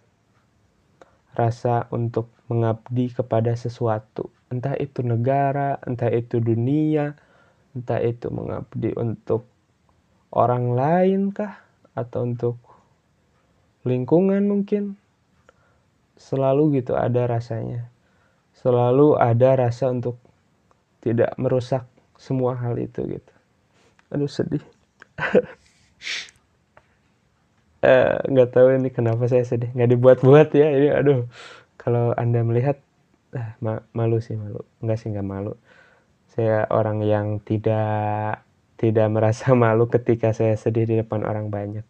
rasa 1.38 1.86
untuk 1.94 2.34
mengabdi 2.50 3.14
kepada 3.14 3.54
sesuatu, 3.54 4.26
entah 4.50 4.74
itu 4.74 5.06
negara, 5.06 5.78
entah 5.86 6.10
itu 6.10 6.42
dunia, 6.42 7.14
entah 7.76 8.00
itu 8.02 8.28
mengabdi 8.28 8.94
untuk 8.98 9.46
orang 10.34 10.74
lain 10.74 11.30
kah 11.30 11.62
atau 11.94 12.26
untuk 12.26 12.56
lingkungan 13.86 14.46
mungkin. 14.46 14.98
Selalu 16.20 16.82
gitu 16.82 16.98
ada 16.98 17.24
rasanya. 17.24 17.88
Selalu 18.52 19.16
ada 19.16 19.56
rasa 19.56 19.88
untuk 19.88 20.20
tidak 21.00 21.32
merusak 21.40 21.88
semua 22.20 22.60
hal 22.60 22.76
itu 22.76 23.00
gitu. 23.08 23.34
Aduh 24.12 24.28
sedih. 24.28 24.64
Eh, 27.80 28.12
nggak 28.28 28.48
uh, 28.48 28.52
tahu 28.52 28.76
ini 28.76 28.92
kenapa 28.92 29.24
saya 29.24 29.40
sedih 29.40 29.72
nggak 29.72 29.96
dibuat-buat 29.96 30.52
ya 30.52 30.68
ini 30.68 30.92
aduh 30.92 31.24
kalau 31.80 32.12
anda 32.12 32.44
melihat 32.44 32.76
ma 33.64 33.80
malu 33.96 34.20
sih 34.20 34.36
malu 34.36 34.60
nggak 34.84 35.00
sih 35.00 35.08
nggak 35.08 35.24
malu 35.24 35.56
saya 36.30 36.70
orang 36.70 37.02
yang 37.02 37.42
tidak 37.42 38.46
tidak 38.78 39.08
merasa 39.10 39.52
malu 39.58 39.90
ketika 39.90 40.30
saya 40.32 40.54
sedih 40.54 40.86
di 40.86 40.94
depan 41.02 41.26
orang 41.26 41.50
banyak. 41.50 41.84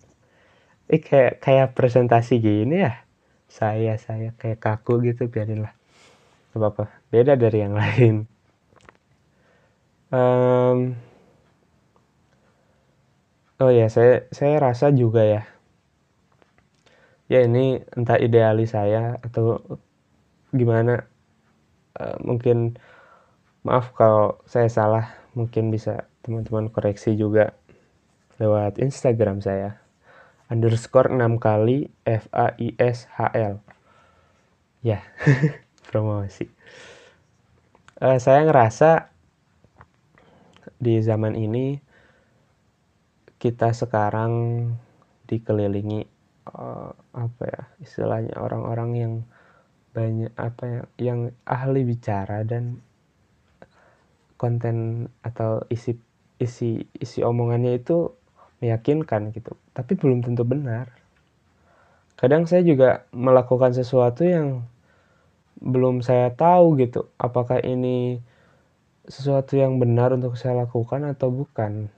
Eh 0.91 0.99
kayak 0.99 1.39
kayak 1.39 1.69
presentasi 1.77 2.43
gini 2.43 2.83
ya? 2.83 3.07
Saya 3.47 3.95
saya 4.01 4.35
kayak 4.35 4.59
kaku 4.59 5.05
gitu 5.07 5.31
biarinlah. 5.31 5.77
Apa 6.57 6.67
apa 6.73 6.85
beda 7.15 7.39
dari 7.39 7.59
yang 7.63 7.79
lain. 7.81 8.27
Um, 10.11 10.99
oh 13.63 13.71
ya 13.71 13.87
saya 13.87 14.27
saya 14.35 14.59
rasa 14.59 14.91
juga 14.91 15.23
ya. 15.23 15.43
Ya 17.31 17.47
ini 17.47 17.79
entah 17.95 18.19
idealis 18.19 18.75
saya 18.75 19.23
atau 19.23 19.63
gimana 20.51 21.07
uh, 21.95 22.19
mungkin 22.27 22.75
maaf 23.67 23.93
kalau 23.93 24.41
saya 24.49 24.69
salah 24.73 25.13
mungkin 25.37 25.69
bisa 25.69 26.09
teman-teman 26.25 26.73
koreksi 26.73 27.17
juga. 27.17 27.57
Lewat 28.41 28.81
Instagram 28.81 29.45
saya 29.45 29.85
underscore 30.49 31.13
6 31.13 31.37
kali 31.37 31.93
F 32.09 32.27
A 32.33 32.57
I 32.57 32.73
S 32.81 33.05
H 33.13 33.31
L. 33.37 33.61
Ya 34.81 35.05
promosi. 35.93 36.49
Uh, 38.01 38.17
saya 38.17 38.49
ngerasa 38.49 39.13
di 40.81 40.97
zaman 41.05 41.37
ini 41.37 41.77
kita 43.37 43.77
sekarang 43.77 44.33
dikelilingi 45.29 46.09
uh, 46.49 46.93
apa 47.13 47.43
ya 47.45 47.63
istilahnya 47.85 48.41
orang-orang 48.41 48.91
yang 48.97 49.15
banyak 49.93 50.33
apa 50.41 50.65
ya 50.65 50.83
yang 50.97 51.21
ahli 51.45 51.85
bicara 51.85 52.41
dan 52.49 52.81
konten 54.41 55.07
atau 55.21 55.69
isi 55.69 56.01
isi 56.41 56.81
isi 56.97 57.21
omongannya 57.21 57.77
itu 57.77 58.17
meyakinkan 58.65 59.37
gitu. 59.37 59.53
Tapi 59.77 59.93
belum 60.01 60.25
tentu 60.25 60.49
benar. 60.49 60.89
Kadang 62.17 62.49
saya 62.49 62.65
juga 62.65 63.05
melakukan 63.13 63.77
sesuatu 63.77 64.25
yang 64.25 64.65
belum 65.61 66.01
saya 66.01 66.33
tahu 66.33 66.81
gitu. 66.81 67.13
Apakah 67.21 67.61
ini 67.61 68.25
sesuatu 69.05 69.61
yang 69.61 69.77
benar 69.77 70.17
untuk 70.17 70.41
saya 70.41 70.65
lakukan 70.65 71.05
atau 71.05 71.29
bukan? 71.29 71.93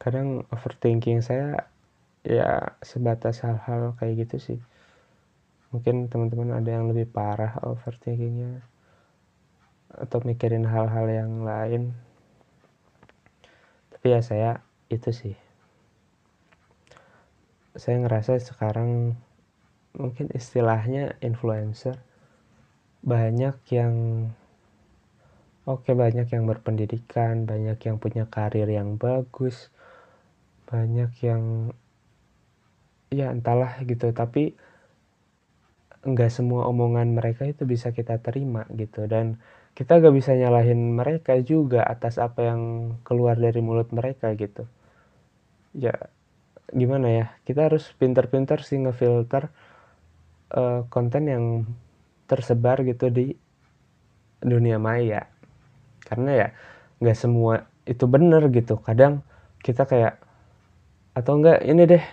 Kadang 0.00 0.48
overthinking 0.48 1.20
saya 1.20 1.68
ya 2.24 2.76
sebatas 2.80 3.44
hal-hal 3.44 3.92
kayak 4.00 4.28
gitu 4.28 4.36
sih. 4.40 4.60
Mungkin 5.72 6.08
teman-teman 6.08 6.56
ada 6.56 6.72
yang 6.72 6.88
lebih 6.88 7.08
parah 7.12 7.60
overthinkingnya 7.60 8.75
atau 9.92 10.18
mikirin 10.24 10.66
hal-hal 10.66 11.06
yang 11.06 11.42
lain. 11.46 11.94
Tapi 13.92 14.06
ya 14.12 14.20
saya 14.22 14.50
itu 14.92 15.10
sih. 15.10 15.36
Saya 17.76 18.00
ngerasa 18.00 18.40
sekarang 18.40 19.18
mungkin 19.96 20.28
istilahnya 20.32 21.16
influencer 21.24 21.96
banyak 23.00 23.56
yang 23.72 23.94
oke 25.64 25.88
banyak 25.88 26.28
yang 26.28 26.44
berpendidikan 26.44 27.48
banyak 27.48 27.78
yang 27.80 27.96
punya 27.96 28.28
karir 28.28 28.68
yang 28.68 29.00
bagus 29.00 29.72
banyak 30.66 31.10
yang 31.22 31.72
ya 33.10 33.30
entahlah 33.30 33.78
gitu. 33.86 34.10
Tapi 34.10 34.58
nggak 36.06 36.30
semua 36.30 36.70
omongan 36.70 37.18
mereka 37.18 37.46
itu 37.46 37.66
bisa 37.66 37.90
kita 37.94 38.18
terima 38.22 38.66
gitu. 38.74 39.06
Dan 39.06 39.38
kita 39.76 40.00
gak 40.00 40.16
bisa 40.16 40.32
nyalahin 40.32 40.96
mereka 40.96 41.36
juga 41.44 41.84
atas 41.84 42.16
apa 42.16 42.48
yang 42.48 42.62
keluar 43.04 43.36
dari 43.36 43.60
mulut 43.60 43.92
mereka 43.92 44.32
gitu. 44.32 44.64
Ya 45.76 45.92
gimana 46.72 47.12
ya? 47.12 47.26
Kita 47.44 47.68
harus 47.68 47.92
pinter-pinter 48.00 48.64
sih 48.64 48.80
ngefilter 48.80 49.52
uh, 50.56 50.88
konten 50.88 51.28
yang 51.28 51.44
tersebar 52.24 52.80
gitu 52.88 53.12
di 53.12 53.36
dunia 54.40 54.80
maya. 54.80 55.28
Karena 56.08 56.30
ya 56.32 56.48
nggak 57.04 57.18
semua 57.20 57.68
itu 57.84 58.08
bener 58.08 58.48
gitu. 58.48 58.80
Kadang 58.80 59.20
kita 59.60 59.84
kayak 59.84 60.16
atau 61.12 61.36
enggak 61.36 61.60
ini 61.68 61.84
deh 61.84 62.04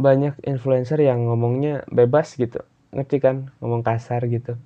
banyak 0.00 0.40
influencer 0.48 0.96
yang 1.04 1.28
ngomongnya 1.28 1.84
bebas 1.92 2.40
gitu. 2.40 2.64
Ngerti 2.96 3.20
kan? 3.20 3.52
Ngomong 3.60 3.84
kasar 3.84 4.24
gitu 4.32 4.56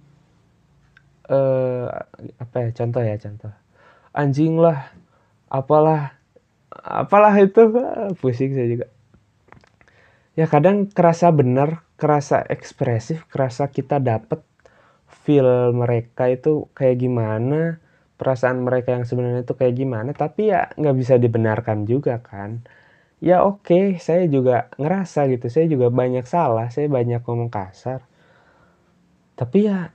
eh 1.29 1.87
apa 2.41 2.57
ya 2.65 2.71
contoh 2.73 3.03
ya 3.05 3.17
contoh. 3.21 3.53
Anjing 4.17 4.57
lah 4.59 4.93
apalah 5.53 6.17
apalah 6.73 7.35
itu. 7.37 7.63
Pusing 8.21 8.53
saya 8.57 8.69
juga. 8.69 8.87
Ya 10.39 10.47
kadang 10.47 10.87
kerasa 10.89 11.29
benar 11.35 11.83
kerasa 11.99 12.47
ekspresif 12.47 13.27
kerasa 13.27 13.69
kita 13.75 13.99
dapet 13.99 14.39
feel 15.11 15.75
mereka 15.75 16.31
itu 16.31 16.71
kayak 16.79 17.03
gimana 17.03 17.83
perasaan 18.15 18.63
mereka 18.63 18.95
yang 18.95 19.03
sebenarnya 19.03 19.43
itu 19.43 19.55
kayak 19.59 19.75
gimana 19.75 20.11
tapi 20.15 20.55
ya 20.55 20.71
nggak 20.79 20.97
bisa 20.97 21.15
dibenarkan 21.19 21.85
juga 21.91 22.23
kan. 22.23 22.63
Ya 23.19 23.43
oke 23.43 23.67
okay, 23.67 23.85
saya 23.99 24.31
juga 24.31 24.71
ngerasa 24.79 25.27
gitu. 25.27 25.51
Saya 25.51 25.67
juga 25.67 25.91
banyak 25.91 26.23
salah 26.23 26.71
saya 26.71 26.87
banyak 26.87 27.19
ngomong 27.27 27.51
kasar. 27.51 28.07
Tapi 29.35 29.59
ya 29.67 29.91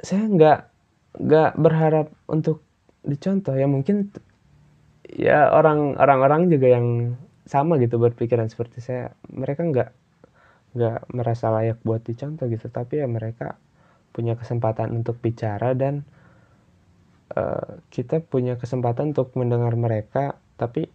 saya 0.00 0.24
nggak 0.28 0.60
nggak 1.16 1.50
berharap 1.56 2.12
untuk 2.28 2.60
dicontoh. 3.06 3.56
Ya 3.56 3.64
mungkin 3.68 4.12
ya 5.06 5.48
orang 5.54 5.96
orang-orang 5.96 6.52
juga 6.52 6.76
yang 6.76 7.16
sama 7.46 7.80
gitu 7.80 7.96
berpikiran 7.96 8.50
seperti 8.50 8.84
saya. 8.84 9.14
Mereka 9.32 9.62
nggak 9.72 9.90
nggak 10.76 11.00
merasa 11.16 11.48
layak 11.54 11.80
buat 11.86 12.04
dicontoh 12.04 12.48
gitu. 12.50 12.68
Tapi 12.68 13.00
ya 13.00 13.08
mereka 13.08 13.56
punya 14.12 14.36
kesempatan 14.36 14.92
untuk 14.96 15.20
bicara 15.20 15.76
dan 15.76 16.04
uh, 17.36 17.80
kita 17.92 18.20
punya 18.24 18.60
kesempatan 18.60 19.16
untuk 19.16 19.32
mendengar 19.38 19.72
mereka. 19.78 20.36
Tapi 20.56 20.88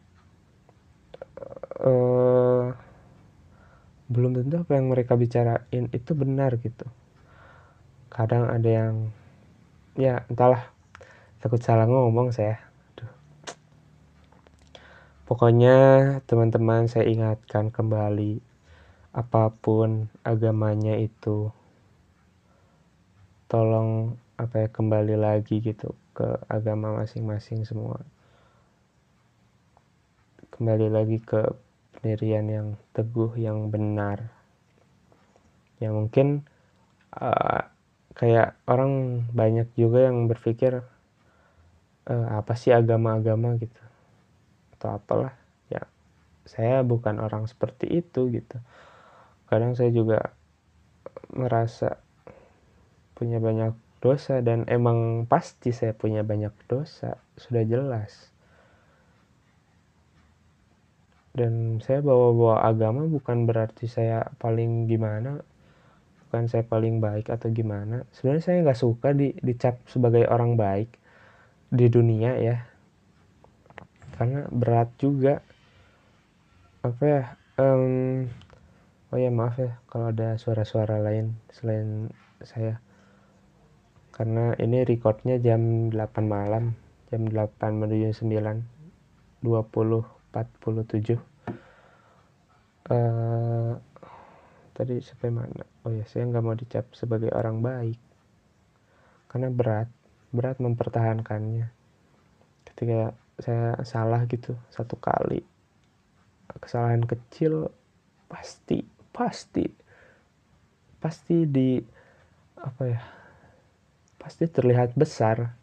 uh, 1.81 2.69
belum 4.11 4.35
tentu 4.35 4.59
apa 4.59 4.75
yang 4.75 4.91
mereka 4.91 5.15
bicarain 5.15 5.87
itu 5.95 6.11
benar 6.11 6.59
gitu 6.59 6.83
kadang 8.11 8.51
ada 8.51 8.67
yang 8.69 8.95
ya 9.95 10.27
entahlah. 10.27 10.67
Takut 11.39 11.63
salah 11.63 11.87
ngomong 11.87 12.35
saya. 12.35 12.59
Aduh. 12.93 13.09
pokoknya 15.25 16.19
teman-teman 16.27 16.91
saya 16.91 17.07
ingatkan 17.07 17.71
kembali 17.71 18.43
apa 19.15 19.49
pun 19.49 20.11
agamanya 20.27 20.99
itu 20.99 21.49
tolong 23.47 24.15
apa 24.35 24.63
ya 24.63 24.67
kembali 24.71 25.15
lagi 25.15 25.63
gitu 25.63 25.95
ke 26.11 26.39
agama 26.51 26.99
masing-masing 26.99 27.63
semua. 27.63 28.03
Kembali 30.51 30.91
lagi 30.91 31.17
ke 31.23 31.51
pendirian 31.95 32.45
yang 32.47 32.67
teguh 32.91 33.39
yang 33.39 33.71
benar. 33.71 34.31
Yang 35.79 35.93
mungkin 35.95 36.27
uh, 37.15 37.70
kayak 38.15 38.59
orang 38.67 39.23
banyak 39.31 39.67
juga 39.79 40.11
yang 40.11 40.27
berpikir 40.27 40.83
uh, 42.07 42.27
apa 42.37 42.53
sih 42.59 42.75
agama-agama 42.75 43.55
gitu? 43.59 43.83
Atau 44.77 44.97
apalah 44.97 45.33
ya 45.71 45.83
saya 46.43 46.83
bukan 46.83 47.21
orang 47.21 47.47
seperti 47.47 48.01
itu 48.03 48.27
gitu. 48.33 48.57
Kadang 49.47 49.75
saya 49.75 49.91
juga 49.91 50.31
merasa 51.31 51.99
punya 53.15 53.37
banyak 53.37 53.75
dosa 54.01 54.41
dan 54.41 54.65
emang 54.65 55.29
pasti 55.29 55.69
saya 55.69 55.93
punya 55.93 56.25
banyak 56.25 56.51
dosa 56.65 57.21
sudah 57.37 57.63
jelas. 57.63 58.33
Dan 61.31 61.79
saya 61.79 62.03
bawa-bawa 62.03 62.67
agama 62.67 63.07
bukan 63.07 63.47
berarti 63.47 63.87
saya 63.87 64.27
paling 64.35 64.89
gimana 64.91 65.39
bukan 66.31 66.47
saya 66.47 66.63
paling 66.63 67.03
baik 67.03 67.27
atau 67.27 67.51
gimana. 67.51 68.07
Sebenarnya 68.15 68.39
saya 68.39 68.63
nggak 68.63 68.79
suka 68.79 69.11
di 69.11 69.35
dicap 69.43 69.83
sebagai 69.91 70.31
orang 70.31 70.55
baik 70.55 70.95
di 71.67 71.91
dunia 71.91 72.39
ya. 72.39 72.63
Karena 74.15 74.47
berat 74.47 74.95
juga. 74.95 75.43
Apa 76.87 77.03
ya 77.03 77.35
um, 77.59 78.31
oh 79.11 79.19
ya 79.19 79.27
maaf 79.27 79.59
ya 79.59 79.75
kalau 79.91 80.15
ada 80.15 80.39
suara-suara 80.39 81.03
lain 81.03 81.35
selain 81.51 82.07
saya. 82.47 82.79
Karena 84.15 84.55
ini 84.55 84.87
recordnya 84.87 85.35
jam 85.35 85.91
8 85.91 85.99
malam 86.23 86.79
jam 87.11 87.27
8 87.27 87.59
menuju 87.75 88.15
9 88.15 89.43
20 89.43 89.43
47 89.43 91.19
uh, 92.87 93.75
tadi 94.71 94.95
sampai 95.03 95.27
mana 95.27 95.70
oh 95.81 95.91
ya 95.93 96.05
saya 96.05 96.29
nggak 96.29 96.45
mau 96.45 96.53
dicap 96.53 96.85
sebagai 96.93 97.33
orang 97.33 97.61
baik. 97.61 97.99
Karena 99.31 99.49
berat 99.49 99.89
berat 100.29 100.57
mempertahankannya. 100.61 101.67
Ketika 102.67 103.17
saya 103.41 103.73
salah 103.81 104.21
gitu 104.29 104.53
satu 104.69 104.95
kali 105.01 105.41
kesalahan 106.61 107.01
kecil 107.07 107.73
pasti 108.29 108.85
pasti 109.15 109.65
pasti 111.01 111.47
di 111.49 111.81
apa 112.59 112.83
ya 112.85 113.01
pasti 114.21 114.45
terlihat 114.45 114.93
besar 114.93 115.57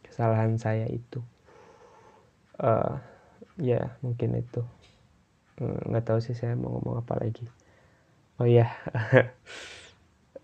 kesalahan 0.00 0.56
saya 0.56 0.88
itu. 0.88 1.20
Uh, 2.56 2.96
ya 3.60 3.92
mungkin 4.00 4.38
itu. 4.38 4.64
Hmm, 5.60 5.76
nggak 5.92 6.08
tahu 6.08 6.18
sih 6.24 6.32
saya 6.32 6.56
mau 6.56 6.80
ngomong 6.80 7.04
apa 7.04 7.20
lagi 7.20 7.44
oh 8.40 8.48
ya 8.48 8.72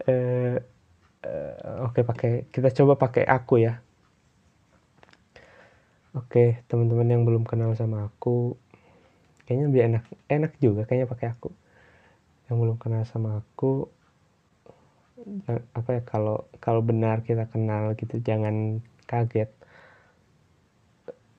uh, 0.09 0.57
uh, 1.25 1.87
oke 1.89 2.01
pakai 2.05 2.49
kita 2.53 2.73
coba 2.73 2.97
pakai 2.97 3.25
aku 3.25 3.63
ya. 3.63 3.81
Oke 6.17 6.65
teman-teman 6.67 7.09
yang 7.09 7.23
belum 7.29 7.45
kenal 7.45 7.77
sama 7.79 8.09
aku 8.09 8.57
kayaknya 9.45 9.65
lebih 9.71 9.83
enak 9.93 10.05
enak 10.29 10.53
juga 10.59 10.89
kayaknya 10.89 11.09
pakai 11.09 11.27
aku. 11.37 11.51
Yang 12.49 12.57
belum 12.65 12.77
kenal 12.81 13.03
sama 13.05 13.45
aku 13.45 13.87
apa 15.75 15.99
ya 15.99 16.03
kalau 16.07 16.47
kalau 16.63 16.81
benar 16.81 17.27
kita 17.27 17.47
kenal 17.51 17.93
gitu 17.95 18.19
jangan 18.25 18.81
kaget. 19.05 19.53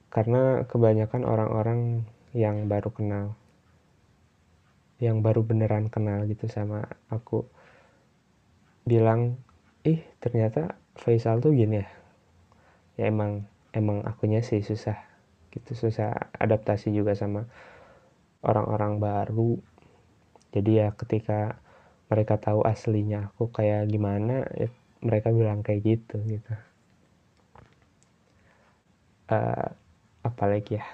Karena 0.10 0.66
kebanyakan 0.66 1.22
orang-orang 1.22 1.80
yang 2.34 2.66
baru 2.66 2.90
kenal 2.94 3.38
yang 5.00 5.24
baru 5.24 5.48
beneran 5.48 5.88
kenal 5.88 6.28
gitu 6.28 6.52
sama 6.52 6.84
aku 7.08 7.48
bilang 8.84 9.40
ih 9.88 10.04
ternyata 10.20 10.76
Faisal 11.00 11.40
tuh 11.40 11.56
gini 11.56 11.80
ya. 11.80 11.88
Ya 13.00 13.04
emang 13.08 13.48
emang 13.72 14.04
akunya 14.04 14.44
sih 14.44 14.60
susah 14.60 15.00
gitu 15.56 15.72
susah 15.74 16.30
adaptasi 16.36 16.92
juga 16.92 17.16
sama 17.16 17.48
orang-orang 18.44 19.00
baru. 19.00 19.56
Jadi 20.52 20.84
ya 20.84 20.92
ketika 20.92 21.56
mereka 22.12 22.36
tahu 22.36 22.68
aslinya 22.68 23.32
aku 23.32 23.48
kayak 23.54 23.88
gimana 23.88 24.44
ya 24.58 24.68
mereka 25.00 25.32
bilang 25.32 25.64
kayak 25.64 25.88
gitu 25.88 26.20
gitu. 26.28 26.54
Uh, 29.32 29.72
apalagi 30.28 30.82
ya? 30.82 30.86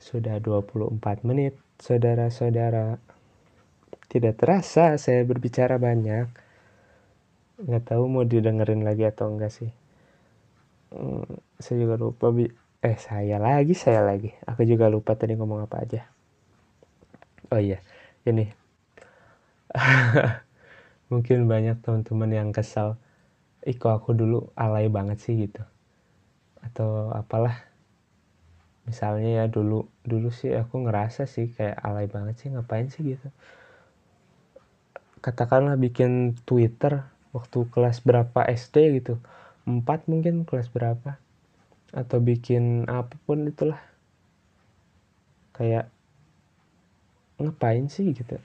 Sudah 0.00 0.40
24 0.40 1.28
menit 1.28 1.58
saudara-saudara 1.82 3.02
tidak 4.06 4.38
terasa 4.38 4.94
saya 5.02 5.26
berbicara 5.26 5.82
banyak. 5.82 6.30
Nggak 7.58 7.84
tahu 7.90 8.06
mau 8.06 8.22
didengerin 8.22 8.86
lagi 8.86 9.02
atau 9.02 9.34
enggak 9.34 9.50
sih. 9.50 9.74
Hmm, 10.94 11.26
saya 11.58 11.82
juga 11.82 11.98
lupa 11.98 12.30
eh 12.86 12.98
saya 13.02 13.42
lagi 13.42 13.74
saya 13.74 14.06
lagi. 14.06 14.30
Aku 14.46 14.62
juga 14.62 14.86
lupa 14.86 15.18
tadi 15.18 15.34
ngomong 15.34 15.66
apa 15.66 15.82
aja. 15.82 16.06
Oh 17.50 17.58
iya 17.58 17.82
ini. 18.30 18.46
Mungkin 21.10 21.50
banyak 21.50 21.82
teman-teman 21.82 22.30
yang 22.30 22.50
kesal. 22.54 22.94
Iko 23.66 23.90
aku 23.90 24.14
dulu 24.14 24.54
alay 24.54 24.86
banget 24.86 25.18
sih 25.18 25.34
gitu. 25.34 25.66
Atau 26.62 27.10
apalah 27.10 27.71
misalnya 28.82 29.42
ya 29.42 29.44
dulu 29.46 29.86
dulu 30.02 30.28
sih 30.34 30.50
aku 30.52 30.82
ngerasa 30.82 31.30
sih 31.30 31.54
kayak 31.54 31.78
alay 31.78 32.10
banget 32.10 32.34
sih 32.42 32.48
ngapain 32.50 32.90
sih? 32.90 33.02
gitu. 33.06 33.28
Katakanlah 35.22 35.78
bikin 35.78 36.34
Twitter 36.42 37.06
waktu 37.30 37.58
kelas 37.70 38.02
berapa 38.02 38.42
SD 38.50 38.98
gitu 38.98 39.22
empat 39.62 40.10
mungkin 40.10 40.42
kelas 40.42 40.66
berapa 40.74 41.22
atau 41.94 42.18
bikin 42.18 42.90
apa 42.90 43.14
pun 43.22 43.46
itulah. 43.46 43.78
Kayak 45.54 45.86
ngapain 47.38 47.86
sih? 47.86 48.10
gitu. 48.10 48.40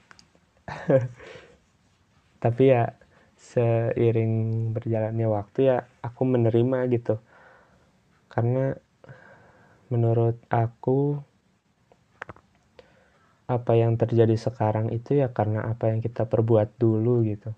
Tapi 2.42 2.62
ya 2.70 2.94
seiring 3.38 4.34
berjalannya 4.74 5.26
waktu 5.26 5.58
ya 5.74 5.76
aku 6.02 6.22
menerima 6.22 6.78
gitu. 6.94 7.18
Karena 8.30 8.78
menurut 9.88 10.36
aku 10.52 11.20
apa 13.48 13.72
yang 13.76 13.96
terjadi 13.96 14.36
sekarang 14.36 14.92
itu 14.92 15.16
ya 15.16 15.32
karena 15.32 15.64
apa 15.64 15.88
yang 15.88 16.04
kita 16.04 16.28
perbuat 16.28 16.76
dulu 16.76 17.24
gitu. 17.24 17.56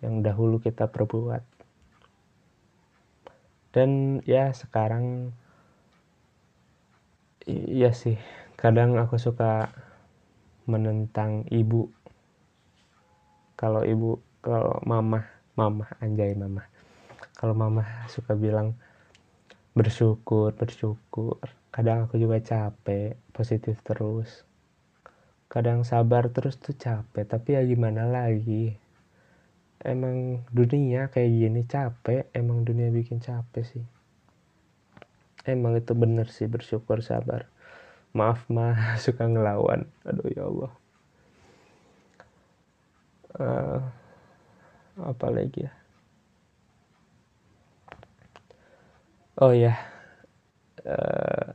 Yang 0.00 0.14
dahulu 0.24 0.56
kita 0.60 0.88
perbuat. 0.88 1.44
Dan 3.72 4.20
ya 4.24 4.50
sekarang 4.56 5.36
iya 7.44 7.92
sih. 7.92 8.16
Kadang 8.56 8.96
aku 8.96 9.20
suka 9.20 9.68
menentang 10.64 11.44
ibu. 11.52 11.92
Kalau 13.56 13.84
ibu 13.84 14.16
kalau 14.38 14.80
mama 14.86 15.26
mama 15.58 15.90
anjay 15.98 16.32
mama 16.38 16.62
kalau 17.34 17.50
mama 17.52 17.82
suka 18.06 18.38
bilang 18.38 18.78
bersyukur 19.74 20.54
bersyukur 20.54 21.42
kadang 21.74 22.08
aku 22.08 22.16
juga 22.16 22.40
capek 22.40 23.18
positif 23.32 23.80
terus. 23.84 24.44
Kadang 25.48 25.80
sabar 25.84 26.28
terus 26.28 26.60
tuh 26.60 26.76
capek 26.76 27.24
tapi 27.24 27.56
ya 27.56 27.62
gimana 27.64 28.04
lagi? 28.04 28.76
Emang 29.78 30.42
dunia 30.50 31.06
kayak 31.08 31.30
gini 31.30 31.62
capek 31.64 32.28
emang 32.34 32.66
dunia 32.66 32.90
bikin 32.90 33.22
capek 33.22 33.64
sih. 33.64 33.86
Emang 35.48 35.78
itu 35.80 35.96
bener 35.96 36.28
sih 36.28 36.44
bersyukur 36.50 37.00
sabar. 37.00 37.48
Maaf 38.12 38.44
mah 38.52 38.76
suka 39.04 39.24
ngelawan. 39.24 39.88
Aduh 40.04 40.28
ya 40.34 40.44
Allah. 40.44 40.72
Uh, 43.38 43.80
apa 44.98 45.26
lagi 45.30 45.64
ya? 45.64 45.72
Oh 49.38 49.54
ya. 49.54 49.78
Uh, 50.82 51.47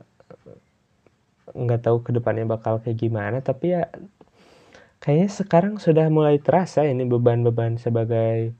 nggak 1.54 1.86
tahu 1.86 2.02
ke 2.02 2.10
depannya 2.10 2.44
bakal 2.50 2.82
kayak 2.82 2.98
gimana 2.98 3.38
tapi 3.38 3.78
ya 3.78 3.86
kayaknya 4.98 5.28
sekarang 5.30 5.74
sudah 5.78 6.10
mulai 6.10 6.42
terasa 6.42 6.82
ini 6.82 7.06
beban-beban 7.06 7.76
sebagai 7.76 8.56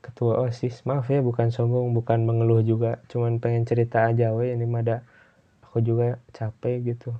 ketua 0.00 0.40
osis. 0.48 0.82
Maaf 0.88 1.06
ya 1.12 1.20
bukan 1.22 1.52
sombong 1.52 1.92
bukan 1.92 2.24
mengeluh 2.24 2.64
juga. 2.64 2.98
Cuman 3.12 3.38
pengen 3.38 3.68
cerita 3.68 4.08
aja 4.10 4.32
we 4.34 4.50
ini 4.50 4.66
mada 4.66 5.04
aku 5.62 5.84
juga 5.84 6.18
capek 6.34 6.96
gitu. 6.96 7.14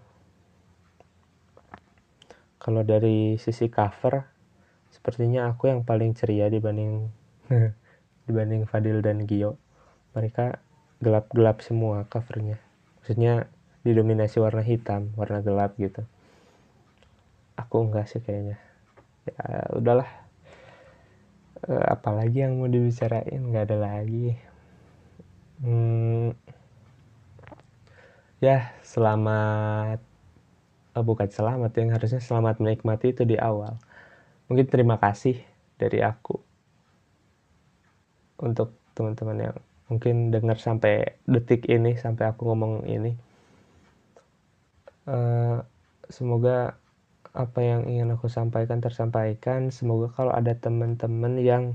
Kalau 2.60 2.82
dari 2.84 3.38
sisi 3.40 3.70
cover 3.70 4.26
sepertinya 4.90 5.48
aku 5.48 5.70
yang 5.70 5.86
paling 5.86 6.12
ceria 6.12 6.50
dibanding 6.50 7.08
dibanding 8.26 8.66
Fadil 8.66 8.98
dan 9.04 9.24
Gio. 9.30 9.56
Mereka 10.16 10.58
gelap-gelap 10.98 11.62
semua 11.62 12.04
covernya. 12.10 12.58
Maksudnya 13.00 13.46
didominasi 13.80 14.36
warna 14.40 14.60
hitam 14.60 15.12
warna 15.16 15.40
gelap 15.40 15.76
gitu. 15.80 16.04
Aku 17.56 17.88
enggak 17.88 18.08
sih 18.08 18.20
kayaknya. 18.20 18.60
Ya 19.24 19.68
udahlah. 19.76 20.10
E, 21.64 21.72
apalagi 21.88 22.44
yang 22.44 22.60
mau 22.60 22.68
dibicarain 22.68 23.40
nggak 23.40 23.64
ada 23.72 23.78
lagi. 23.80 24.36
Hmm, 25.60 26.32
ya 28.40 28.72
selamat 28.80 30.00
oh, 30.96 31.04
bukan 31.04 31.28
selamat 31.28 31.72
yang 31.76 31.92
harusnya 31.92 32.20
selamat 32.20 32.60
menikmati 32.64 33.12
itu 33.12 33.28
di 33.28 33.36
awal. 33.36 33.76
Mungkin 34.48 34.66
terima 34.68 34.96
kasih 34.96 35.40
dari 35.76 36.00
aku. 36.00 36.40
Untuk 38.40 38.72
teman-teman 38.96 39.52
yang 39.52 39.56
mungkin 39.92 40.32
dengar 40.32 40.56
sampai 40.56 41.20
detik 41.28 41.68
ini 41.68 41.98
sampai 41.98 42.32
aku 42.32 42.48
ngomong 42.48 42.88
ini 42.88 43.29
uh, 45.10 45.66
semoga 46.06 46.78
apa 47.34 47.58
yang 47.62 47.90
ingin 47.90 48.14
aku 48.14 48.30
sampaikan 48.30 48.78
tersampaikan. 48.78 49.74
Semoga 49.74 50.14
kalau 50.14 50.30
ada 50.30 50.54
teman-teman 50.54 51.38
yang 51.42 51.74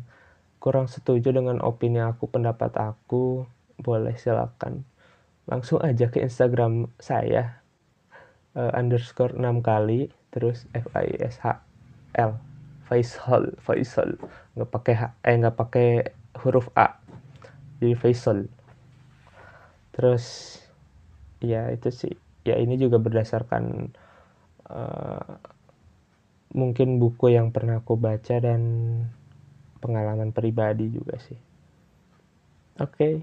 kurang 0.64 0.88
setuju 0.88 1.36
dengan 1.36 1.60
opini 1.60 2.00
aku 2.00 2.32
pendapat 2.32 2.72
aku 2.80 3.46
boleh 3.76 4.16
silakan 4.16 4.88
langsung 5.46 5.78
aja 5.86 6.10
ke 6.10 6.26
Instagram 6.26 6.90
saya 6.98 7.62
uh, 8.58 8.74
underscore 8.74 9.38
6 9.38 9.62
kali 9.62 10.10
terus 10.34 10.66
F 10.74 10.90
I 10.98 11.14
S 11.22 11.38
H 11.46 11.62
L 12.18 12.42
Faisal 12.90 13.54
Faisal. 13.62 14.18
Nggak 14.58 14.70
pakai 14.74 14.94
H 14.98 15.04
eh 15.22 15.36
nggak 15.38 15.58
pakai 15.58 15.90
huruf 16.42 16.74
A. 16.74 16.98
Jadi 17.78 17.94
Faisal. 17.94 18.50
Terus 19.94 20.58
ya 21.46 21.70
itu 21.70 21.94
sih 21.94 22.25
ya 22.46 22.56
ini 22.62 22.78
juga 22.78 23.02
berdasarkan 23.02 23.90
uh, 24.70 25.34
mungkin 26.56 27.02
buku 27.02 27.34
yang 27.34 27.50
pernah 27.50 27.82
aku 27.82 27.98
baca 27.98 28.38
dan 28.38 28.62
pengalaman 29.82 30.32
pribadi 30.32 30.94
juga 30.94 31.18
sih. 31.20 31.38
Oke. 32.80 32.94
Okay. 32.94 33.16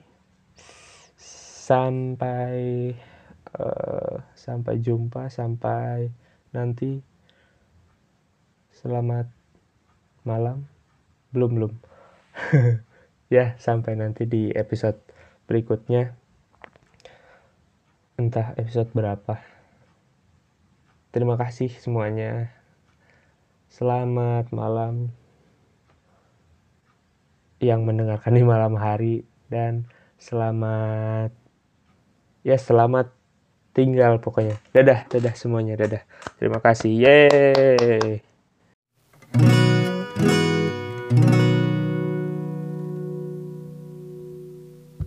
sampai 1.62 2.90
uh, 3.56 4.18
sampai 4.34 4.74
jumpa 4.82 5.30
sampai 5.30 6.10
nanti. 6.50 7.00
Selamat 8.74 9.30
malam. 10.26 10.66
Belum 11.30 11.50
belum. 11.54 11.72
Ya 13.32 13.56
sampai 13.56 13.96
nanti 13.96 14.28
di 14.28 14.52
episode 14.52 15.00
berikutnya 15.48 16.12
entah 18.16 18.52
episode 18.60 18.92
berapa. 18.92 19.40
Terima 21.12 21.36
kasih 21.36 21.72
semuanya. 21.76 22.52
Selamat 23.72 24.52
malam 24.52 25.12
yang 27.62 27.86
mendengarkan 27.86 28.34
di 28.36 28.44
malam 28.44 28.76
hari 28.76 29.24
dan 29.48 29.86
selamat 30.18 31.32
ya 32.42 32.58
selamat 32.58 33.12
tinggal 33.72 34.20
pokoknya. 34.20 34.60
Dadah 34.72 35.08
dadah 35.08 35.34
semuanya 35.36 35.78
dadah. 35.78 36.02
Terima 36.36 36.58
kasih. 36.60 36.90
Yeay 36.92 38.31